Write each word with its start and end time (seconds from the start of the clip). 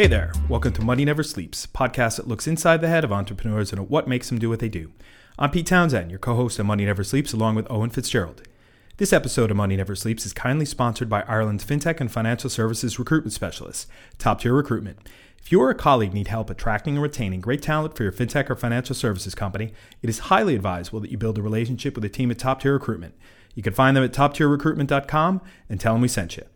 Hey 0.00 0.06
there, 0.06 0.32
welcome 0.48 0.72
to 0.72 0.80
Money 0.80 1.04
Never 1.04 1.22
Sleeps, 1.22 1.66
podcast 1.66 2.16
that 2.16 2.26
looks 2.26 2.46
inside 2.46 2.80
the 2.80 2.88
head 2.88 3.04
of 3.04 3.12
entrepreneurs 3.12 3.70
and 3.70 3.82
at 3.82 3.90
what 3.90 4.08
makes 4.08 4.30
them 4.30 4.38
do 4.38 4.48
what 4.48 4.58
they 4.58 4.70
do. 4.70 4.92
I'm 5.38 5.50
Pete 5.50 5.66
Townsend, 5.66 6.08
your 6.10 6.18
co 6.18 6.34
host 6.36 6.58
of 6.58 6.64
Money 6.64 6.86
Never 6.86 7.04
Sleeps, 7.04 7.34
along 7.34 7.56
with 7.56 7.70
Owen 7.70 7.90
Fitzgerald. 7.90 8.40
This 8.96 9.12
episode 9.12 9.50
of 9.50 9.58
Money 9.58 9.76
Never 9.76 9.94
Sleeps 9.94 10.24
is 10.24 10.32
kindly 10.32 10.64
sponsored 10.64 11.10
by 11.10 11.20
Ireland's 11.28 11.66
fintech 11.66 12.00
and 12.00 12.10
financial 12.10 12.48
services 12.48 12.98
recruitment 12.98 13.34
Specialist, 13.34 13.88
Top 14.16 14.40
Tier 14.40 14.54
Recruitment. 14.54 15.06
If 15.38 15.52
you 15.52 15.60
or 15.60 15.68
a 15.68 15.74
colleague 15.74 16.14
need 16.14 16.28
help 16.28 16.48
attracting 16.48 16.94
and 16.94 17.02
retaining 17.02 17.42
great 17.42 17.60
talent 17.60 17.94
for 17.94 18.02
your 18.02 18.12
fintech 18.12 18.48
or 18.48 18.56
financial 18.56 18.94
services 18.94 19.34
company, 19.34 19.74
it 20.00 20.08
is 20.08 20.30
highly 20.30 20.54
advisable 20.54 21.00
that 21.00 21.10
you 21.10 21.18
build 21.18 21.36
a 21.36 21.42
relationship 21.42 21.94
with 21.94 22.06
a 22.06 22.08
team 22.08 22.30
at 22.30 22.38
Top 22.38 22.62
Tier 22.62 22.72
Recruitment. 22.72 23.14
You 23.54 23.62
can 23.62 23.74
find 23.74 23.94
them 23.94 24.04
at 24.04 24.14
toptierrecruitment.com 24.14 25.42
and 25.68 25.78
tell 25.78 25.92
them 25.92 26.00
we 26.00 26.08
sent 26.08 26.38
you. 26.38 26.46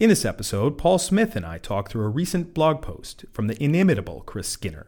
In 0.00 0.10
this 0.10 0.24
episode, 0.24 0.78
Paul 0.78 0.98
Smith 1.00 1.34
and 1.34 1.44
I 1.44 1.58
talk 1.58 1.90
through 1.90 2.04
a 2.04 2.08
recent 2.08 2.54
blog 2.54 2.82
post 2.82 3.24
from 3.32 3.48
the 3.48 3.60
inimitable 3.60 4.22
Chris 4.26 4.48
Skinner, 4.48 4.86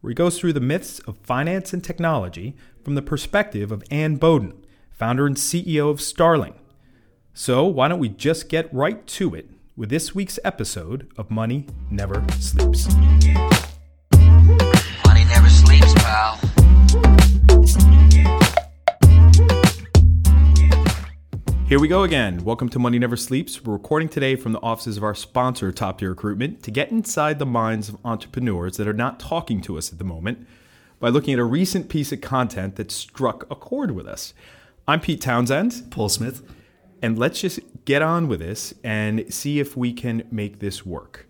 where 0.00 0.12
he 0.12 0.14
goes 0.14 0.38
through 0.38 0.52
the 0.52 0.60
myths 0.60 1.00
of 1.00 1.18
finance 1.18 1.72
and 1.72 1.82
technology 1.82 2.54
from 2.84 2.94
the 2.94 3.02
perspective 3.02 3.72
of 3.72 3.82
Anne 3.90 4.14
Boden, 4.16 4.64
founder 4.92 5.26
and 5.26 5.34
CEO 5.34 5.90
of 5.90 6.00
Starling. 6.00 6.54
So, 7.34 7.66
why 7.66 7.88
don't 7.88 7.98
we 7.98 8.08
just 8.08 8.48
get 8.48 8.72
right 8.72 9.04
to 9.08 9.34
it 9.34 9.50
with 9.76 9.88
this 9.88 10.14
week's 10.14 10.38
episode 10.44 11.10
of 11.16 11.28
Money 11.28 11.66
Never 11.90 12.24
Sleeps? 12.38 12.94
Money 14.14 15.24
never 15.24 15.48
sleeps, 15.48 15.92
pal. 15.94 16.38
Here 21.72 21.80
we 21.80 21.88
go 21.88 22.02
again. 22.02 22.44
Welcome 22.44 22.68
to 22.68 22.78
Money 22.78 22.98
Never 22.98 23.16
Sleeps. 23.16 23.64
We're 23.64 23.72
recording 23.72 24.10
today 24.10 24.36
from 24.36 24.52
the 24.52 24.60
offices 24.60 24.98
of 24.98 25.02
our 25.02 25.14
sponsor, 25.14 25.72
Top 25.72 26.00
Tier 26.00 26.10
Recruitment, 26.10 26.62
to 26.64 26.70
get 26.70 26.90
inside 26.90 27.38
the 27.38 27.46
minds 27.46 27.88
of 27.88 27.96
entrepreneurs 28.04 28.76
that 28.76 28.86
are 28.86 28.92
not 28.92 29.18
talking 29.18 29.62
to 29.62 29.78
us 29.78 29.90
at 29.90 29.96
the 29.96 30.04
moment 30.04 30.46
by 31.00 31.08
looking 31.08 31.32
at 31.32 31.38
a 31.38 31.44
recent 31.44 31.88
piece 31.88 32.12
of 32.12 32.20
content 32.20 32.76
that 32.76 32.90
struck 32.90 33.50
a 33.50 33.54
chord 33.56 33.92
with 33.92 34.06
us. 34.06 34.34
I'm 34.86 35.00
Pete 35.00 35.22
Townsend, 35.22 35.90
Paul 35.90 36.10
Smith. 36.10 36.42
and 37.00 37.18
let's 37.18 37.40
just 37.40 37.58
get 37.86 38.02
on 38.02 38.28
with 38.28 38.40
this 38.40 38.74
and 38.84 39.32
see 39.32 39.58
if 39.58 39.74
we 39.74 39.94
can 39.94 40.24
make 40.30 40.58
this 40.58 40.84
work. 40.84 41.26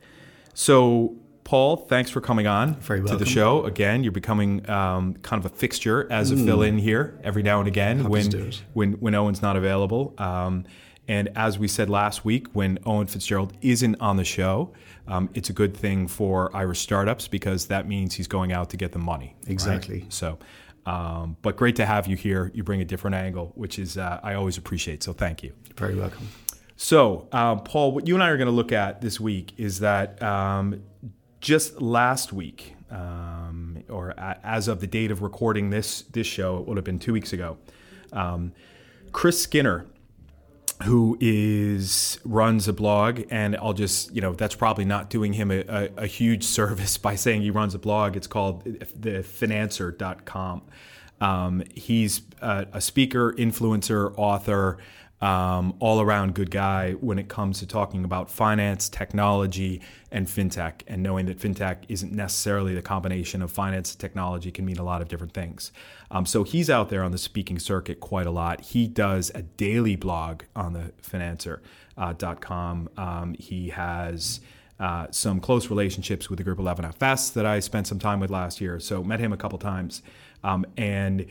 So, 0.55 1.19
Paul, 1.45 1.77
thanks 1.77 2.11
for 2.11 2.21
coming 2.21 2.47
on 2.47 2.77
Very 2.77 3.03
to 3.07 3.17
the 3.17 3.27
show. 3.27 3.65
Again, 3.65 4.03
you're 4.05 4.13
becoming 4.13 4.69
um, 4.71 5.15
kind 5.23 5.45
of 5.45 5.53
a 5.53 5.55
fixture 5.55 6.11
as 6.11 6.31
a 6.31 6.37
fill-in 6.37 6.79
here 6.79 7.19
every 7.25 7.43
now 7.43 7.59
and 7.59 7.69
again 7.69 7.99
Happy 7.99 8.09
when, 8.09 8.53
when 8.73 8.93
when 8.93 9.15
Owen's 9.15 9.43
not 9.43 9.57
available. 9.57 10.15
Um, 10.19 10.65
and 11.09 11.31
as 11.37 11.59
we 11.59 11.67
said 11.69 11.91
last 11.91 12.25
week, 12.25 12.47
when 12.53 12.79
Owen 12.87 13.07
Fitzgerald 13.07 13.53
isn't 13.61 14.01
on 14.01 14.17
the 14.17 14.25
show, 14.25 14.73
um, 15.09 15.29
it's 15.35 15.51
a 15.51 15.53
good 15.53 15.77
thing 15.77 16.07
for 16.07 16.55
Irish 16.57 16.81
startups 16.81 17.27
because 17.27 17.67
that 17.67 17.89
means 17.89 18.15
he's 18.15 18.29
going 18.29 18.53
out 18.53 18.71
to 18.71 18.77
get 18.77 18.93
the 18.93 19.01
money. 19.01 19.35
right? 19.43 19.51
Exactly. 19.51 20.07
So, 20.11 20.39
um, 20.87 21.37
but 21.43 21.57
great 21.57 21.77
to 21.77 21.87
have 21.87 22.07
you 22.07 22.17
here. 22.17 22.53
You 22.55 22.63
bring 22.63 22.81
a 22.81 22.85
different 22.85 23.17
angle, 23.17 23.53
which 23.57 23.79
is 23.79 23.99
uh, 23.99 24.21
I 24.23 24.35
always 24.35 24.59
appreciate. 24.59 25.03
So 25.03 25.13
thank 25.13 25.43
you. 25.43 25.53
Very 25.77 25.97
welcome. 25.97 26.29
So, 26.77 27.29
um, 27.33 27.61
Paul, 27.63 27.93
what 27.93 28.09
you 28.09 28.15
and 28.15 28.23
I 28.23 28.29
are 28.31 28.37
going 28.37 28.47
to 28.47 28.53
look 28.53 28.73
at 28.73 29.01
this 29.01 29.21
week 29.21 29.55
is 29.57 29.81
that 29.81 30.21
um, 30.23 30.83
just 31.43 31.83
last 31.83 32.33
week, 32.33 32.75
um, 32.91 33.83
or 33.91 34.11
a- 34.11 34.39
as 34.43 34.69
of 34.69 34.81
the 34.81 34.87
date 34.87 35.11
of 35.11 35.21
recording 35.21 35.69
this 35.69 36.03
this 36.13 36.27
show, 36.27 36.59
it 36.59 36.67
would 36.67 36.79
have 36.79 36.85
been 36.85 36.99
two 37.01 37.13
weeks 37.13 37.35
ago. 37.35 37.59
Um, 38.13 38.53
Chris 39.11 39.43
Skinner, 39.43 39.85
who 40.85 41.19
is 41.21 42.19
runs 42.25 42.69
a 42.69 42.73
blog, 42.73 43.23
and 43.31 43.57
I'll 43.57 43.73
just 43.75 44.15
you 44.15 44.23
know 44.23 44.33
that's 44.33 44.55
probably 44.55 44.85
not 44.85 45.11
doing 45.11 45.35
him 45.35 45.51
a, 45.51 45.61
a, 45.69 45.89
a 45.99 46.07
huge 46.07 46.45
service 46.45 46.97
by 47.09 47.17
saying 47.17 47.43
he 47.43 47.51
runs 47.51 47.75
a 47.75 47.79
blog. 47.79 48.17
It's 48.17 48.29
called 48.29 48.65
thefinanser.com. 48.65 50.63
Um, 51.21 51.63
he's 51.75 52.23
a, 52.41 52.67
a 52.73 52.81
speaker, 52.81 53.33
influencer, 53.35 54.13
author, 54.17 54.79
um, 55.23 55.75
all 55.79 56.01
around 56.01 56.35
good 56.35 56.51
guy 56.51 56.93
when 56.95 57.17
it 57.17 57.29
comes 57.29 57.61
to 57.61 57.67
talking 57.67 58.05
about 58.05 58.29
finance, 58.29 58.89
technology, 58.89 59.81
and 60.11 60.27
fintech. 60.27 60.83
And 60.89 61.01
knowing 61.01 61.27
that 61.27 61.39
fintech 61.39 61.85
isn't 61.89 62.13
necessarily 62.13 62.75
the 62.75 62.83
combination 62.83 63.41
of 63.41 63.53
finance 63.53 63.93
and 63.93 64.01
technology 64.01 64.51
can 64.51 64.65
mean 64.65 64.79
a 64.79 64.83
lot 64.83 65.01
of 65.01 65.07
different 65.07 65.33
things. 65.33 65.71
Um, 66.11 66.27
so 66.27 66.43
he's 66.43 66.69
out 66.69 66.89
there 66.89 67.05
on 67.05 67.13
the 67.13 67.19
speaking 67.19 67.61
circuit 67.61 68.01
quite 68.01 68.27
a 68.27 68.33
lot. 68.33 68.63
He 68.63 68.89
does 68.89 69.31
a 69.33 69.43
daily 69.43 69.95
blog 69.95 70.43
on 70.57 70.73
the 70.73 70.93
finanser.com. 71.01 72.89
Um, 72.97 73.35
he 73.39 73.69
has 73.69 74.41
uh, 74.81 75.07
some 75.13 75.39
close 75.39 75.71
relationships 75.71 76.29
with 76.29 76.39
the 76.39 76.43
group 76.43 76.59
11FS 76.59 77.33
that 77.35 77.47
I 77.47 77.61
spent 77.61 77.87
some 77.87 78.01
time 78.01 78.19
with 78.19 78.31
last 78.31 78.61
year. 78.61 78.81
So 78.81 79.05
met 79.05 79.21
him 79.21 79.33
a 79.33 79.37
couple 79.37 79.61
times. 79.61 80.03
Um, 80.43 80.67
and 80.77 81.27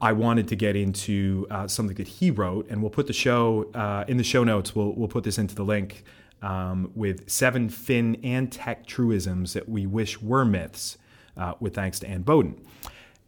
I 0.00 0.12
wanted 0.12 0.48
to 0.48 0.56
get 0.56 0.76
into 0.76 1.46
uh, 1.50 1.66
something 1.66 1.96
that 1.96 2.06
he 2.06 2.30
wrote, 2.30 2.68
and 2.70 2.80
we'll 2.80 2.90
put 2.90 3.06
the 3.06 3.12
show 3.12 3.70
uh, 3.74 4.04
in 4.06 4.16
the 4.16 4.24
show 4.24 4.44
notes. 4.44 4.74
We'll, 4.74 4.92
we'll 4.92 5.08
put 5.08 5.24
this 5.24 5.38
into 5.38 5.54
the 5.54 5.64
link 5.64 6.04
um, 6.40 6.92
with 6.94 7.28
seven 7.28 7.68
fin 7.68 8.16
and 8.22 8.50
tech 8.50 8.86
truisms 8.86 9.54
that 9.54 9.68
we 9.68 9.86
wish 9.86 10.20
were 10.20 10.44
myths, 10.44 10.98
uh, 11.36 11.54
with 11.58 11.74
thanks 11.74 11.98
to 12.00 12.08
Anne 12.08 12.22
Boden. 12.22 12.60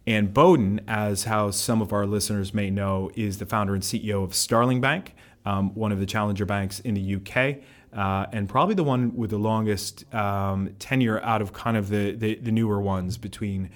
Anne 0.07 0.29
Boden, 0.29 0.81
as 0.87 1.25
how 1.25 1.51
some 1.51 1.83
of 1.83 1.93
our 1.93 2.07
listeners 2.07 2.55
may 2.55 2.71
know, 2.71 3.11
is 3.15 3.39
the 3.39 3.47
founder 3.47 3.75
and 3.75 3.83
CEO 3.83 4.23
of 4.23 4.35
Starling 4.35 4.81
Bank, 4.81 5.15
um, 5.45 5.75
one 5.75 5.93
of 5.93 5.99
the 5.99 6.07
challenger 6.07 6.45
banks 6.45 6.81
in 6.81 6.95
the 6.95 7.17
UK, 7.17 7.63
uh, 7.97 8.27
and 8.33 8.49
probably 8.49 8.75
the 8.75 8.85
one 8.85 9.15
with 9.17 9.31
the 9.31 9.39
longest 9.39 10.13
um, 10.15 10.71
tenure 10.79 11.21
out 11.23 11.43
of 11.43 11.53
kind 11.53 11.77
of 11.77 11.89
the, 11.89 12.13
the, 12.13 12.37
the 12.37 12.53
newer 12.53 12.81
ones 12.81 13.19
between 13.19 13.71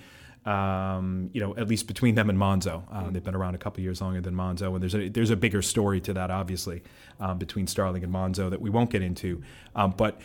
um, 0.44 1.30
you 1.32 1.40
know, 1.40 1.56
at 1.56 1.68
least 1.68 1.86
between 1.86 2.14
them 2.14 2.28
and 2.28 2.38
Monzo. 2.38 2.82
Um, 2.92 3.12
they've 3.12 3.24
been 3.24 3.34
around 3.34 3.54
a 3.54 3.58
couple 3.58 3.82
years 3.82 4.00
longer 4.00 4.20
than 4.20 4.34
Monzo, 4.34 4.74
and 4.74 4.82
there's 4.82 4.94
a 4.94 5.08
there's 5.08 5.30
a 5.30 5.36
bigger 5.36 5.62
story 5.62 6.00
to 6.02 6.12
that, 6.14 6.30
obviously, 6.30 6.82
um, 7.20 7.38
between 7.38 7.66
Starling 7.66 8.04
and 8.04 8.12
Monzo 8.12 8.50
that 8.50 8.60
we 8.60 8.70
won't 8.70 8.90
get 8.90 9.02
into. 9.02 9.42
Um, 9.74 9.94
but 9.96 10.20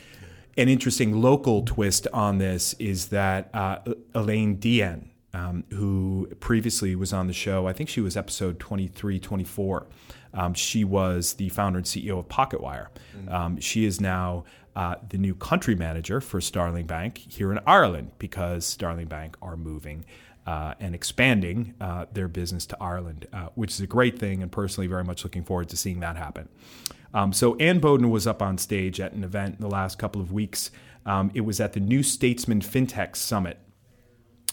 an 0.58 0.68
interesting 0.68 1.22
local 1.22 1.63
twist 1.63 2.08
on 2.13 2.38
this 2.38 2.74
is 2.79 3.08
that 3.08 3.50
uh, 3.53 3.79
Elaine 4.13 4.56
Deehan, 4.56 5.09
um, 5.34 5.63
who 5.72 6.28
previously 6.40 6.96
was 6.96 7.13
on 7.13 7.28
the 7.28 7.34
show, 7.34 7.68
I 7.68 7.74
think 7.74 7.88
she 7.88 8.02
was 8.02 8.18
episode 8.18 8.59
23, 8.59 9.19
24. 9.19 9.88
Um, 10.34 10.53
she 10.53 10.84
was 10.84 11.34
the 11.34 11.50
founder 11.50 11.78
and 11.78 11.85
CEO 11.85 12.19
of 12.19 12.28
Pocketwire. 12.28 12.88
Um, 13.29 13.59
she 13.59 13.85
is 13.85 14.00
now 14.02 14.44
uh, 14.79 14.95
the 15.09 15.17
new 15.17 15.35
country 15.35 15.75
manager 15.75 16.22
for 16.22 16.40
Starling 16.40 16.85
Bank 16.85 17.17
here 17.17 17.51
in 17.51 17.59
Ireland 17.67 18.13
because 18.17 18.66
Starling 18.66 19.07
Bank 19.07 19.35
are 19.41 19.57
moving 19.57 20.06
uh, 20.47 20.73
and 20.79 20.95
expanding 20.95 21.73
uh, 21.81 22.06
their 22.13 22.29
business 22.29 22.66
to 22.67 22.78
Ireland, 22.79 23.28
uh, 23.34 23.50
which 23.56 23.72
is 23.72 23.81
a 23.81 23.88
great 23.88 24.17
thing, 24.17 24.41
and 24.41 24.50
personally 24.50 24.88
very 24.88 25.03
much 25.03 25.25
looking 25.25 25.44
forward 25.44 25.67
to 25.67 25.75
seeing 25.75 26.00
that 26.00 26.16
happen. 26.16 26.47
Um, 27.13 27.34
so 27.34 27.57
Anne 27.57 27.79
Boden 27.79 28.09
was 28.09 28.25
up 28.25 28.41
on 28.41 28.57
stage 28.57 29.01
at 29.01 29.12
an 29.12 29.25
event 29.25 29.56
in 29.56 29.62
the 29.62 29.69
last 29.69 30.00
couple 30.00 30.22
of 30.22 30.31
weeks. 30.31 30.72
Um, 31.06 31.29
it 31.34 31.41
was 31.41 31.59
at 31.59 31.73
the 31.73 31.81
New 31.81 32.01
Statesman 32.01 32.61
FinTech 32.61 33.17
Summit. 33.17 33.59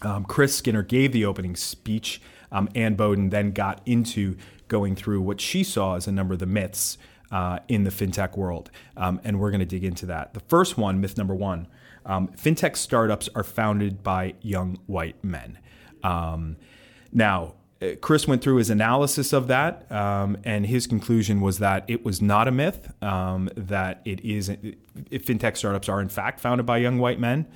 Um, 0.03 0.25
Chris 0.25 0.57
Skinner 0.57 0.83
gave 0.83 1.13
the 1.13 1.25
opening 1.25 1.55
speech. 1.55 2.21
Um, 2.51 2.69
Anne 2.75 2.97
Boden 2.97 3.31
then 3.31 3.53
got 3.53 3.81
into 3.87 4.37
going 4.67 4.97
through 4.97 5.21
what 5.21 5.41
she 5.41 5.63
saw 5.63 5.95
as 5.95 6.09
a 6.09 6.13
number 6.13 6.35
of 6.35 6.41
the 6.41 6.47
myths 6.47 6.99
uh, 7.31 7.59
in 7.69 7.85
the 7.85 7.91
fintech 7.91 8.37
world. 8.37 8.71
Um, 8.97 9.21
and 9.25 9.41
we're 9.41 9.51
going 9.51 9.61
to 9.61 9.67
dig 9.67 9.85
into 9.85 10.07
that. 10.07 10.35
The 10.35 10.41
first 10.41 10.79
one, 10.79 11.01
myth 11.01 11.17
number 11.17 11.35
one 11.35 11.69
um, 12.07 12.29
fintech 12.29 12.77
startups 12.77 13.29
are 13.35 13.43
founded 13.43 14.03
by 14.03 14.35
young 14.41 14.79
white 14.87 15.23
men. 15.25 15.59
Um, 16.03 16.57
now, 17.13 17.55
uh, 17.83 17.89
Chris 18.01 18.27
went 18.27 18.43
through 18.43 18.57
his 18.57 18.71
analysis 18.71 19.33
of 19.33 19.49
that, 19.49 19.91
um, 19.93 20.39
and 20.45 20.65
his 20.65 20.87
conclusion 20.87 21.41
was 21.41 21.59
that 21.59 21.85
it 21.89 22.05
was 22.05 22.23
not 22.23 22.49
a 22.49 22.53
myth, 22.53 22.93
um, 23.03 23.51
that 23.57 24.01
it 24.05 24.21
is, 24.21 24.49
fintech 25.11 25.57
startups 25.57 25.89
are 25.89 26.01
in 26.01 26.09
fact 26.09 26.41
founded 26.41 26.65
by 26.65 26.79
young 26.79 26.99
white 26.99 27.21
men. 27.21 27.47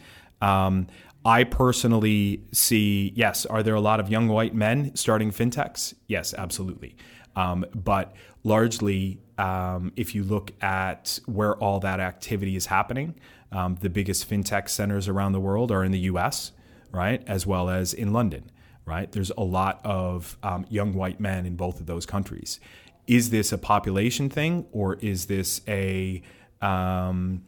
Um, 0.43 0.89
I 1.25 1.45
personally 1.45 2.43
see, 2.53 3.13
yes, 3.15 3.47
are 3.47 3.63
there 3.63 3.75
a 3.75 3.81
lot 3.81 4.01
of 4.01 4.09
young 4.09 4.29
white 4.29 4.55
men 4.55 4.95
starting 4.95 5.31
fintechs? 5.31 5.95
Yes, 6.07 6.35
absolutely. 6.35 6.97
Um, 7.37 7.65
but 7.75 8.15
largely, 8.43 9.21
um, 9.41 9.93
if 9.97 10.15
you 10.15 10.23
look 10.23 10.53
at 10.63 11.19
where 11.25 11.57
all 11.57 11.81
that 11.81 11.99
activity 11.99 12.57
is 12.57 12.67
happening, 12.67 13.15
um, 13.51 13.79
the 13.81 13.89
biggest 13.89 14.29
fintech 14.29 14.69
centers 14.69 15.09
around 15.09 15.33
the 15.33 15.41
world 15.41 15.73
are 15.73 15.83
in 15.83 15.93
the 15.93 16.01
US, 16.01 16.53
right, 16.93 17.23
as 17.27 17.47
well 17.47 17.71
as 17.71 17.95
in 17.95 18.13
London, 18.13 18.51
right? 18.85 19.11
There's 19.11 19.31
a 19.31 19.43
lot 19.43 19.81
of 19.83 20.37
um, 20.43 20.67
young 20.69 20.93
white 20.93 21.21
men 21.21 21.47
in 21.47 21.57
both 21.57 21.81
of 21.81 21.87
those 21.87 22.05
countries. 22.05 22.61
Is 23.07 23.31
this 23.31 23.51
a 23.51 23.57
population 23.57 24.29
thing 24.29 24.67
or 24.73 24.97
is 24.97 25.27
this 25.27 25.63
a 25.67 26.23
um, 26.61 27.43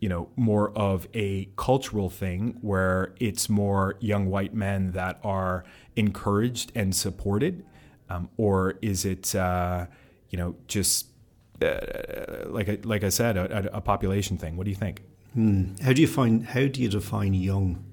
you 0.00 0.08
know, 0.08 0.28
more 0.36 0.70
of 0.76 1.06
a 1.14 1.48
cultural 1.56 2.10
thing 2.10 2.58
where 2.60 3.14
it's 3.18 3.48
more 3.48 3.96
young 4.00 4.26
white 4.26 4.54
men 4.54 4.92
that 4.92 5.18
are 5.22 5.64
encouraged 5.96 6.70
and 6.74 6.94
supported, 6.94 7.64
um, 8.08 8.28
or 8.36 8.78
is 8.80 9.04
it, 9.04 9.34
uh, 9.34 9.86
you 10.30 10.38
know, 10.38 10.54
just 10.68 11.06
like 11.60 12.68
I, 12.68 12.78
like 12.84 13.04
I 13.04 13.08
said, 13.08 13.36
a, 13.36 13.76
a 13.76 13.80
population 13.80 14.38
thing? 14.38 14.56
What 14.56 14.64
do 14.64 14.70
you 14.70 14.76
think? 14.76 15.02
How 15.82 15.92
do 15.92 16.00
you 16.00 16.08
find? 16.08 16.44
How 16.46 16.66
do 16.66 16.80
you 16.80 16.88
define 16.88 17.34
young? 17.34 17.84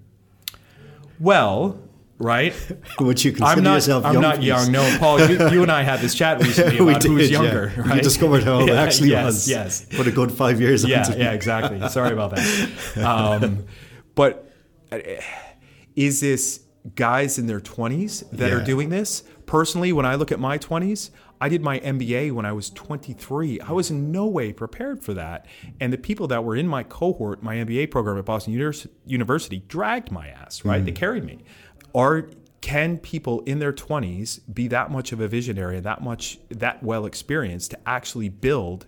Well, 1.19 1.79
right? 2.17 2.53
Would 2.99 3.23
you 3.23 3.31
consider 3.31 3.57
I'm 3.59 3.63
not. 3.63 3.75
yourself 3.75 4.05
I'm 4.05 4.13
young? 4.13 4.21
not 4.21 4.35
please? 4.37 4.47
young. 4.47 4.71
No, 4.71 4.97
Paul. 4.99 5.19
You, 5.27 5.49
you 5.49 5.61
and 5.61 5.71
I 5.71 5.83
had 5.83 5.99
this 5.99 6.15
chat 6.15 6.39
recently 6.41 6.77
about 6.77 7.01
did, 7.01 7.11
who's 7.11 7.29
yeah. 7.29 7.41
younger. 7.41 7.73
Right? 7.77 7.97
You 7.97 8.01
discovered 8.01 8.43
how 8.43 8.59
old 8.61 8.69
I 8.69 8.73
Yeah, 8.73 8.81
actually 8.81 9.09
yes, 9.09 9.25
was. 9.25 9.49
Yes. 9.49 9.85
Put 9.95 10.07
a 10.07 10.11
good 10.11 10.31
five 10.31 10.59
years 10.59 10.83
yeah, 10.83 11.09
yeah, 11.15 11.31
exactly. 11.31 11.87
Sorry 11.89 12.13
about 12.13 12.35
that. 12.35 12.97
Um, 12.97 13.65
but 14.15 14.51
uh, 14.91 14.99
is 15.95 16.21
this 16.21 16.61
guys 16.95 17.37
in 17.37 17.47
their 17.47 17.59
20s 17.59 18.29
that 18.31 18.51
are 18.51 18.63
doing 18.63 18.89
this? 18.89 19.23
Personally, 19.45 19.93
when 19.93 20.05
I 20.05 20.15
look 20.15 20.31
at 20.31 20.39
my 20.39 20.57
20s, 20.57 21.11
I 21.39 21.49
did 21.49 21.61
my 21.61 21.79
MBA 21.79 22.31
when 22.31 22.45
I 22.45 22.51
was 22.51 22.69
23. 22.71 23.59
I 23.61 23.71
was 23.71 23.91
in 23.91 24.11
no 24.11 24.25
way 24.25 24.51
prepared 24.53 25.03
for 25.03 25.13
that. 25.13 25.45
And 25.79 25.91
the 25.93 25.97
people 25.97 26.27
that 26.27 26.43
were 26.43 26.55
in 26.55 26.67
my 26.67 26.83
cohort, 26.83 27.43
my 27.43 27.55
MBA 27.57 27.91
program 27.91 28.17
at 28.17 28.25
Boston 28.25 28.53
Univers- 28.53 28.87
University, 29.05 29.59
dragged 29.67 30.11
my 30.11 30.29
ass, 30.29 30.63
right? 30.65 30.83
They 30.83 30.91
carried 30.91 31.23
me. 31.25 31.43
Are 31.93 32.29
can 32.61 32.97
people 32.97 33.41
in 33.41 33.59
their 33.59 33.71
20s 33.73 34.39
be 34.51 34.67
that 34.69 34.89
much 34.89 35.11
of 35.11 35.19
a 35.19 35.27
visionary, 35.27 35.79
that 35.81 36.01
much 36.01 36.39
that 36.49 36.81
well 36.81 37.05
experienced 37.05 37.71
to 37.71 37.79
actually 37.87 38.29
build 38.29 38.87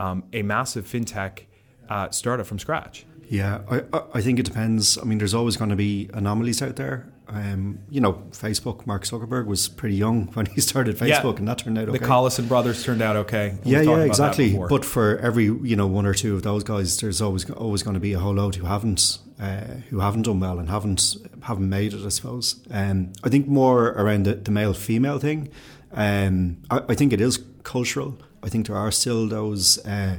um, 0.00 0.24
a 0.32 0.42
massive 0.42 0.84
fintech 0.86 1.42
uh, 1.88 2.10
startup 2.10 2.46
from 2.46 2.58
scratch? 2.58 3.06
Yeah, 3.28 3.60
I- 3.70 3.84
I 4.14 4.20
think 4.22 4.40
it 4.40 4.44
depends. 4.44 4.98
I 4.98 5.04
mean, 5.04 5.18
there's 5.18 5.34
always 5.34 5.56
going 5.56 5.70
to 5.70 5.76
be 5.76 6.10
anomalies 6.12 6.60
out 6.62 6.74
there. 6.76 7.11
Um, 7.32 7.78
you 7.88 8.00
know, 8.00 8.14
Facebook. 8.30 8.86
Mark 8.86 9.04
Zuckerberg 9.04 9.46
was 9.46 9.66
pretty 9.66 9.96
young 9.96 10.26
when 10.34 10.46
he 10.46 10.60
started 10.60 10.96
Facebook, 10.96 11.38
and 11.38 11.48
that 11.48 11.58
turned 11.58 11.78
out 11.78 11.88
okay. 11.88 11.98
The 11.98 12.04
Collison 12.04 12.46
brothers 12.46 12.84
turned 12.84 13.00
out 13.00 13.16
okay. 13.16 13.56
Yeah, 13.64 13.80
yeah, 13.80 13.98
exactly. 14.00 14.58
But 14.68 14.84
for 14.84 15.18
every 15.18 15.44
you 15.44 15.76
know 15.76 15.86
one 15.86 16.04
or 16.04 16.14
two 16.14 16.34
of 16.34 16.42
those 16.42 16.62
guys, 16.62 17.00
there's 17.00 17.22
always 17.22 17.48
always 17.50 17.82
going 17.82 17.94
to 17.94 18.00
be 18.00 18.12
a 18.12 18.18
whole 18.18 18.34
load 18.34 18.56
who 18.56 18.66
haven't 18.66 19.18
uh, 19.40 19.64
who 19.88 20.00
haven't 20.00 20.22
done 20.22 20.40
well 20.40 20.58
and 20.58 20.68
haven't 20.68 21.16
haven't 21.42 21.68
made 21.68 21.94
it. 21.94 22.04
I 22.04 22.10
suppose. 22.10 22.60
Um, 22.70 23.12
I 23.24 23.30
think 23.30 23.48
more 23.48 23.88
around 23.88 24.26
the, 24.26 24.34
the 24.34 24.50
male 24.50 24.74
female 24.74 25.18
thing. 25.18 25.48
Um, 25.92 26.58
I, 26.70 26.82
I 26.90 26.94
think 26.94 27.12
it 27.12 27.20
is 27.20 27.42
cultural. 27.62 28.18
I 28.42 28.48
think 28.50 28.66
there 28.66 28.76
are 28.76 28.90
still 28.90 29.26
those. 29.26 29.78
Uh, 29.86 30.18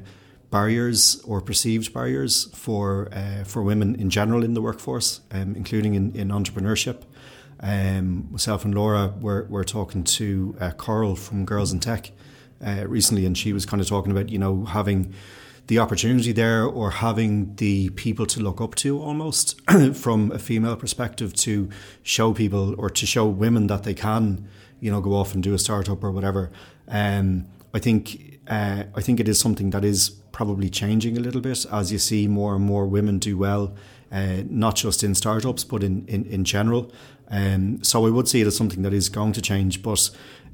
barriers 0.53 1.19
or 1.25 1.41
perceived 1.41 1.91
barriers 1.91 2.45
for 2.53 3.09
uh, 3.11 3.43
for 3.43 3.63
women 3.63 3.95
in 3.95 4.09
general 4.11 4.43
in 4.43 4.53
the 4.53 4.61
workforce, 4.61 5.19
um, 5.31 5.55
including 5.55 5.95
in, 5.95 6.15
in 6.15 6.29
entrepreneurship. 6.29 7.01
Um, 7.59 8.27
myself 8.29 8.63
and 8.63 8.75
Laura 8.75 9.13
were, 9.19 9.47
were 9.49 9.63
talking 9.63 10.03
to 10.03 10.55
uh, 10.59 10.71
Coral 10.71 11.15
from 11.15 11.45
Girls 11.45 11.71
in 11.73 11.79
Tech 11.79 12.11
uh, 12.63 12.83
recently, 12.87 13.25
and 13.25 13.35
she 13.35 13.51
was 13.51 13.65
kind 13.65 13.81
of 13.81 13.87
talking 13.87 14.11
about 14.11 14.29
you 14.29 14.37
know 14.37 14.65
having 14.65 15.13
the 15.67 15.79
opportunity 15.79 16.31
there 16.33 16.63
or 16.65 16.91
having 16.91 17.55
the 17.55 17.89
people 17.91 18.27
to 18.27 18.39
look 18.39 18.61
up 18.61 18.75
to 18.75 19.01
almost 19.01 19.59
from 19.93 20.31
a 20.31 20.37
female 20.37 20.75
perspective 20.75 21.33
to 21.33 21.69
show 22.03 22.31
people 22.31 22.75
or 22.77 22.89
to 22.91 23.05
show 23.07 23.25
women 23.25 23.67
that 23.67 23.83
they 23.83 23.93
can 23.95 24.47
you 24.81 24.91
know 24.91 25.01
go 25.01 25.15
off 25.15 25.33
and 25.33 25.41
do 25.41 25.55
a 25.55 25.57
startup 25.57 26.03
or 26.03 26.11
whatever. 26.11 26.51
Um, 26.87 27.47
I 27.73 27.79
think 27.79 28.39
uh, 28.47 28.83
I 28.93 29.01
think 29.01 29.19
it 29.19 29.27
is 29.27 29.39
something 29.39 29.71
that 29.71 29.83
is 29.83 30.22
probably 30.33 30.69
changing 30.69 31.17
a 31.17 31.21
little 31.21 31.39
bit 31.39 31.65
as 31.71 31.91
you 31.93 31.97
see 31.97 32.27
more 32.27 32.55
and 32.55 32.65
more 32.65 32.85
women 32.85 33.19
do 33.19 33.37
well, 33.37 33.73
uh, 34.11 34.43
not 34.49 34.75
just 34.75 35.01
in 35.03 35.15
startups 35.15 35.63
but 35.63 35.81
in 35.81 36.05
in, 36.07 36.25
in 36.25 36.43
general. 36.43 36.91
Um, 37.29 37.81
so 37.81 38.05
I 38.05 38.09
would 38.09 38.27
see 38.27 38.41
it 38.41 38.47
as 38.47 38.57
something 38.57 38.81
that 38.81 38.93
is 38.93 39.07
going 39.07 39.31
to 39.33 39.41
change, 39.41 39.81
but 39.81 40.09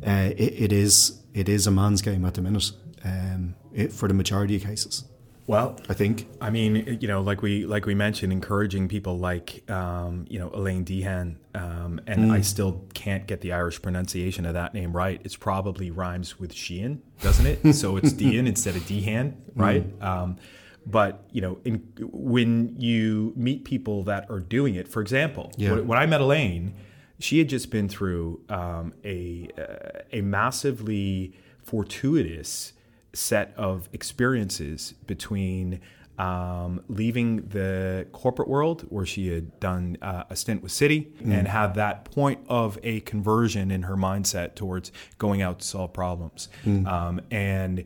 uh, 0.05 0.29
it, 0.37 0.53
it 0.65 0.71
is 0.71 1.19
it 1.33 1.49
is 1.49 1.65
a 1.65 1.71
man's 1.71 2.01
game 2.03 2.23
at 2.25 2.35
the 2.35 2.41
minute 2.41 2.71
um, 3.03 3.55
it, 3.73 3.91
for 3.91 4.07
the 4.07 4.13
majority 4.13 4.55
of 4.57 4.63
cases. 4.63 5.05
Well, 5.49 5.79
I 5.89 5.95
think. 5.95 6.27
I 6.39 6.51
mean, 6.51 6.99
you 7.01 7.07
know, 7.07 7.21
like 7.21 7.41
we 7.41 7.65
like 7.65 7.87
we 7.87 7.95
mentioned, 7.95 8.31
encouraging 8.31 8.87
people 8.87 9.17
like 9.17 9.67
um, 9.67 10.25
you 10.29 10.37
know 10.37 10.51
Elaine 10.53 10.83
Deehan, 10.83 11.39
um, 11.55 11.99
and 12.05 12.25
Mm. 12.25 12.31
I 12.31 12.41
still 12.41 12.85
can't 12.93 13.25
get 13.25 13.41
the 13.41 13.51
Irish 13.53 13.81
pronunciation 13.81 14.45
of 14.45 14.53
that 14.53 14.75
name 14.75 14.95
right. 14.95 15.19
It's 15.23 15.35
probably 15.35 15.89
rhymes 15.89 16.39
with 16.39 16.53
Sheehan, 16.53 17.01
doesn't 17.21 17.47
it? 17.47 17.73
so 17.73 17.97
it's 17.97 18.13
Dehan 18.21 18.45
instead 18.47 18.75
of 18.75 18.83
Dehan, 18.83 19.33
right? 19.55 19.83
Mm. 19.99 20.03
Um, 20.05 20.37
but 20.85 21.23
you 21.31 21.41
know, 21.41 21.57
in, 21.65 21.77
when 22.11 22.75
you 22.79 23.33
meet 23.35 23.65
people 23.65 24.03
that 24.03 24.29
are 24.29 24.39
doing 24.39 24.75
it, 24.75 24.87
for 24.87 25.01
example, 25.01 25.51
Yeah. 25.57 25.71
when, 25.71 25.87
when 25.87 25.97
I 25.97 26.05
met 26.05 26.21
Elaine, 26.21 26.75
she 27.17 27.39
had 27.39 27.49
just 27.49 27.71
been 27.71 27.89
through 27.89 28.41
um, 28.49 28.93
a 29.03 29.49
uh, 29.57 30.01
a 30.13 30.21
massively 30.21 31.33
fortuitous 31.63 32.73
set 33.13 33.53
of 33.57 33.89
experiences 33.94 34.94
between 35.07 35.79
um, 36.19 36.83
leaving 36.89 37.47
the 37.47 38.06
corporate 38.11 38.50
world 38.50 38.81
where 38.89 39.06
she 39.06 39.29
had 39.29 39.57
done 39.61 39.97
uh, 40.01 40.25
a 40.29 40.35
stint 40.35 40.61
with 40.61 40.73
Citi 40.73 41.07
and 41.21 41.47
had 41.47 41.75
that 41.75 42.03
point 42.06 42.41
of 42.50 42.77
a 42.83 43.00
conversion 43.01 43.71
in 43.71 43.83
her 43.83 43.95
mindset 43.95 44.56
towards 44.56 44.91
going 45.17 45.41
out 45.41 45.59
to 45.59 45.65
solve 45.65 45.94
problems. 45.94 46.50
Um, 46.85 47.21
and 47.31 47.85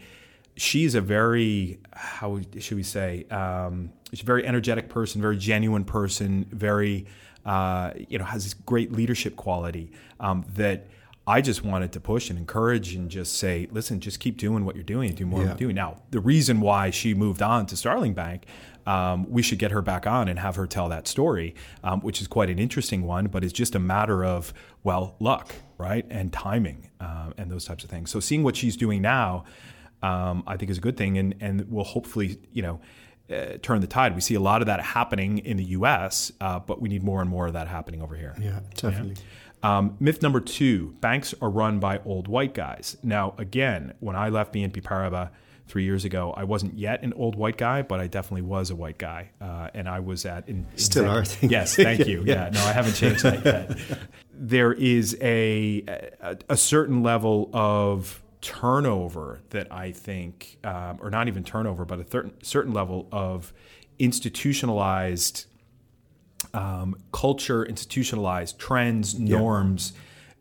she's 0.56 0.96
a 0.96 1.02
very, 1.02 1.80
how 1.92 2.40
should 2.60 2.78
we 2.78 2.84
say, 2.84 3.25
um, 3.30 3.92
she's 4.12 4.24
a 4.24 4.25
very 4.25 4.48
energetic 4.48 4.90
person, 4.90 5.22
very 5.22 5.38
genuine 5.38 5.86
person, 5.86 6.48
very, 6.52 7.06
uh, 7.46 7.92
you 7.96 8.18
know, 8.18 8.25
has 8.25 8.44
this 8.46 8.56
great 8.56 8.92
leadership 8.92 9.36
quality 9.36 9.92
um, 10.20 10.44
that 10.56 10.88
I 11.25 11.40
just 11.40 11.64
wanted 11.64 11.94
to 11.94 12.00
push 12.02 12.30
and 12.30 12.38
encourage 12.38 12.96
and 12.96 13.10
just 13.10 13.38
say, 13.38 13.68
listen, 13.72 14.02
just 14.02 14.20
keep 14.20 14.38
doing 14.38 14.66
what 14.66 14.75
you're 14.75 14.84
doing 14.84 15.08
and 15.10 15.18
do 15.18 15.25
more 15.25 15.40
Yeah. 15.40 15.46
of 15.46 15.52
what 15.52 15.60
you're 15.62 15.68
doing. 15.68 15.75
Now, 15.75 16.02
the 16.12 16.20
reason 16.20 16.60
why 16.60 16.90
she 16.90 17.14
moved 17.14 17.42
on 17.42 17.66
to 17.68 17.78
Starling 17.78 18.14
Bank, 18.14 18.46
um, 18.86 19.30
we 19.31 19.42
should 19.42 19.58
get 19.60 19.72
her 19.72 19.81
back 19.81 20.06
on 20.06 20.28
and 20.28 20.38
have 20.40 20.58
her 20.58 20.68
tell 20.68 20.90
that 20.90 21.08
story, 21.08 21.56
um, 21.81 22.02
which 22.02 22.20
is 22.20 22.28
quite 22.28 22.50
an 22.50 22.60
interesting 22.60 23.04
one, 23.04 23.28
but 23.28 23.42
it's 23.44 23.54
just 23.54 23.74
a 23.74 23.80
matter 23.80 24.25
of, 24.25 24.54
well, 24.84 25.16
luck, 25.22 25.56
right? 25.78 26.06
And 26.10 26.34
timing 26.34 26.90
um, 27.00 27.34
and 27.38 27.50
those 27.50 27.64
types 27.64 27.86
of 27.86 27.90
things. 27.90 28.12
So 28.12 28.20
seeing 28.20 28.44
what 28.44 28.58
she's 28.58 28.75
doing 28.75 29.02
now, 29.02 29.46
um, 30.02 30.44
I 30.46 30.58
think 30.58 30.70
is 30.72 30.78
a 30.80 30.81
good 30.81 30.98
thing 30.98 31.18
and, 31.18 31.36
and 31.40 31.72
will 31.72 31.86
hopefully, 31.86 32.38
you 32.52 32.62
know, 32.62 32.81
uh, 33.34 33.58
turn 33.62 33.80
the 33.80 33.88
tide. 33.88 34.14
We 34.14 34.20
see 34.20 34.36
a 34.36 34.42
lot 34.42 34.62
of 34.62 34.66
that 34.66 34.81
happening 34.81 35.38
in 35.38 35.56
the 35.56 35.64
U.S., 35.80 36.34
uh, 36.42 36.60
but 36.60 36.81
we 36.81 36.90
need 36.90 37.02
more 37.04 37.22
and 37.22 37.30
more 37.30 37.48
of 37.48 37.54
that 37.54 37.70
happening 37.70 38.02
over 38.02 38.18
here. 38.18 38.36
Yeah, 38.38 38.60
definitely. 38.75 39.16
Um, 39.63 39.95
myth 40.00 40.21
number 40.21 40.39
two: 40.39 40.95
banks 41.00 41.33
are 41.42 41.50
run 41.50 41.80
by 41.80 42.00
old 42.06 42.27
white 42.27 42.53
guys. 42.53 42.98
Now, 43.01 43.34
again, 43.38 43.93
when 44.00 44.15
I 44.15 44.29
left 44.29 44.53
BNP 44.53 44.84
Paribas 44.84 45.29
three 45.67 45.86
years 45.86 46.05
ago, 46.05 46.34
I 46.36 46.43
wasn't 46.43 46.77
yet 46.77 47.01
an 47.03 47.13
old 47.13 47.36
white 47.36 47.58
guy, 47.58 47.82
but 47.82 48.00
I 48.00 48.08
definitely 48.08 48.41
was 48.41 48.70
a 48.70 48.75
white 48.75 48.98
guy, 48.98 49.32
uh, 49.39 49.70
and 49.74 49.88
I 49.88 50.01
was 50.01 50.25
at 50.25 50.48
in, 50.50 50.67
Still 50.75 51.10
are, 51.10 51.22
I. 51.22 51.25
Yes, 51.41 51.75
thank 51.75 52.05
you. 52.08 52.24
Yeah. 52.25 52.34
yeah, 52.46 52.50
no, 52.50 52.60
I 52.62 52.74
haven't 52.74 52.93
changed 52.93 53.24
that 53.24 53.46
yet. 53.46 53.77
there 54.34 54.74
is 54.74 55.17
a, 55.22 55.84
a 56.22 56.38
a 56.50 56.58
certain 56.58 57.01
level 57.01 57.50
of 57.53 58.22
turnover 58.41 59.39
that 59.51 59.72
I 59.72 59.91
think, 59.93 60.58
um, 60.65 61.00
or 61.01 61.10
not 61.10 61.27
even 61.29 61.43
turnover, 61.43 61.86
but 61.86 62.00
a 62.00 62.10
certain 62.10 62.34
certain 62.43 62.74
level 62.74 63.08
of 63.12 63.53
institutionalized 64.00 65.46
um, 66.53 66.95
culture, 67.12 67.65
institutionalized 67.65 68.60
trends, 68.60 69.17
norms. 69.19 69.93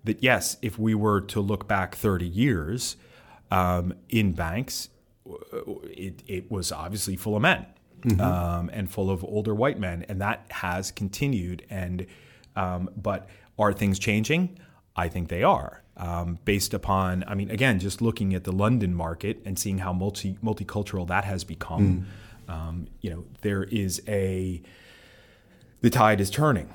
That 0.05 0.23
yes, 0.23 0.57
if 0.63 0.79
we 0.79 0.95
were 0.95 1.21
to 1.21 1.41
look 1.41 1.69
back 1.69 1.95
30 1.95 2.27
years 2.27 2.97
um, 3.51 3.95
in 4.09 4.33
banks, 4.33 4.89
it, 5.85 6.23
it 6.27 6.51
was 6.51 6.73
obviously 6.73 7.17
full 7.17 7.37
of 7.37 7.43
men 7.43 7.67
um, 8.21 8.71
and 8.73 8.91
full 8.91 9.11
of 9.11 9.25
older 9.25 9.55
white 9.55 9.79
men, 9.79 10.05
and 10.09 10.21
that 10.21 10.47
has 10.51 10.91
continued. 10.91 11.65
And 11.71 12.07
um, 12.57 12.91
but 12.97 13.29
are 13.59 13.73
things 13.73 13.99
changing? 13.99 14.59
I 14.97 15.09
think 15.09 15.29
they 15.29 15.43
are. 15.43 15.83
Um, 15.97 16.39
based 16.45 16.73
upon, 16.75 17.23
I 17.29 17.35
mean, 17.35 17.51
again, 17.51 17.79
just 17.79 18.01
looking 18.01 18.35
at 18.35 18.45
the 18.45 18.53
London 18.53 18.95
market 18.95 19.41
and 19.45 19.59
seeing 19.59 19.79
how 19.79 19.93
multi 19.93 20.37
multicultural 20.43 21.07
that 21.09 21.25
has 21.25 21.45
become, 21.45 22.07
um, 22.49 22.89
you 23.03 23.11
know, 23.11 23.25
there 23.43 23.65
is 23.65 24.03
a 24.09 24.63
the 25.83 25.91
tide 25.91 26.21
is 26.21 26.31
turning, 26.31 26.69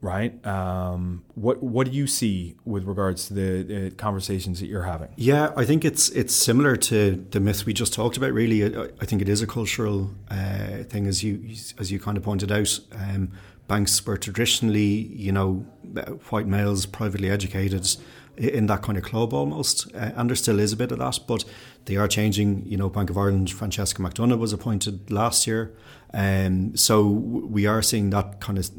right? 0.00 0.44
Um, 0.44 1.24
what 1.34 1.62
what 1.62 1.86
do 1.86 1.92
you 1.92 2.06
see 2.06 2.56
with 2.64 2.84
regards 2.84 3.28
to 3.28 3.34
the, 3.34 3.62
the 3.62 3.90
conversations 3.92 4.60
that 4.60 4.66
you're 4.66 4.82
having? 4.82 5.08
Yeah, 5.16 5.52
I 5.56 5.64
think 5.64 5.84
it's 5.84 6.08
it's 6.10 6.34
similar 6.34 6.76
to 6.76 7.24
the 7.30 7.40
myth 7.40 7.64
we 7.64 7.72
just 7.72 7.92
talked 7.92 8.16
about. 8.16 8.32
Really, 8.32 8.64
I, 8.64 8.88
I 9.00 9.06
think 9.06 9.22
it 9.22 9.28
is 9.28 9.42
a 9.42 9.46
cultural 9.46 10.10
uh, 10.30 10.82
thing, 10.88 11.06
as 11.06 11.22
you 11.22 11.42
as 11.78 11.92
you 11.92 12.00
kind 12.00 12.16
of 12.16 12.24
pointed 12.24 12.50
out. 12.50 12.80
Um, 12.92 13.32
banks 13.68 14.04
were 14.06 14.16
traditionally, 14.16 15.08
you 15.12 15.32
know, 15.32 15.66
uh, 15.96 16.12
white 16.30 16.46
males, 16.46 16.86
privately 16.86 17.28
educated, 17.28 17.96
in 18.36 18.66
that 18.66 18.82
kind 18.82 18.98
of 18.98 19.04
club 19.04 19.32
almost, 19.32 19.92
uh, 19.94 20.12
and 20.16 20.30
there 20.30 20.36
still 20.36 20.60
is 20.60 20.72
a 20.72 20.76
bit 20.76 20.92
of 20.92 20.98
that, 20.98 21.18
but 21.26 21.44
they 21.86 21.96
are 21.96 22.06
changing. 22.08 22.64
You 22.66 22.76
know, 22.76 22.88
Bank 22.88 23.10
of 23.10 23.16
Ireland, 23.18 23.50
Francesca 23.50 24.00
McDonagh 24.02 24.38
was 24.38 24.52
appointed 24.52 25.10
last 25.10 25.46
year, 25.46 25.72
um, 26.12 26.76
so 26.76 27.06
we 27.06 27.66
are 27.66 27.82
seeing 27.82 28.10
that 28.10 28.40
kind 28.40 28.58
of, 28.58 28.70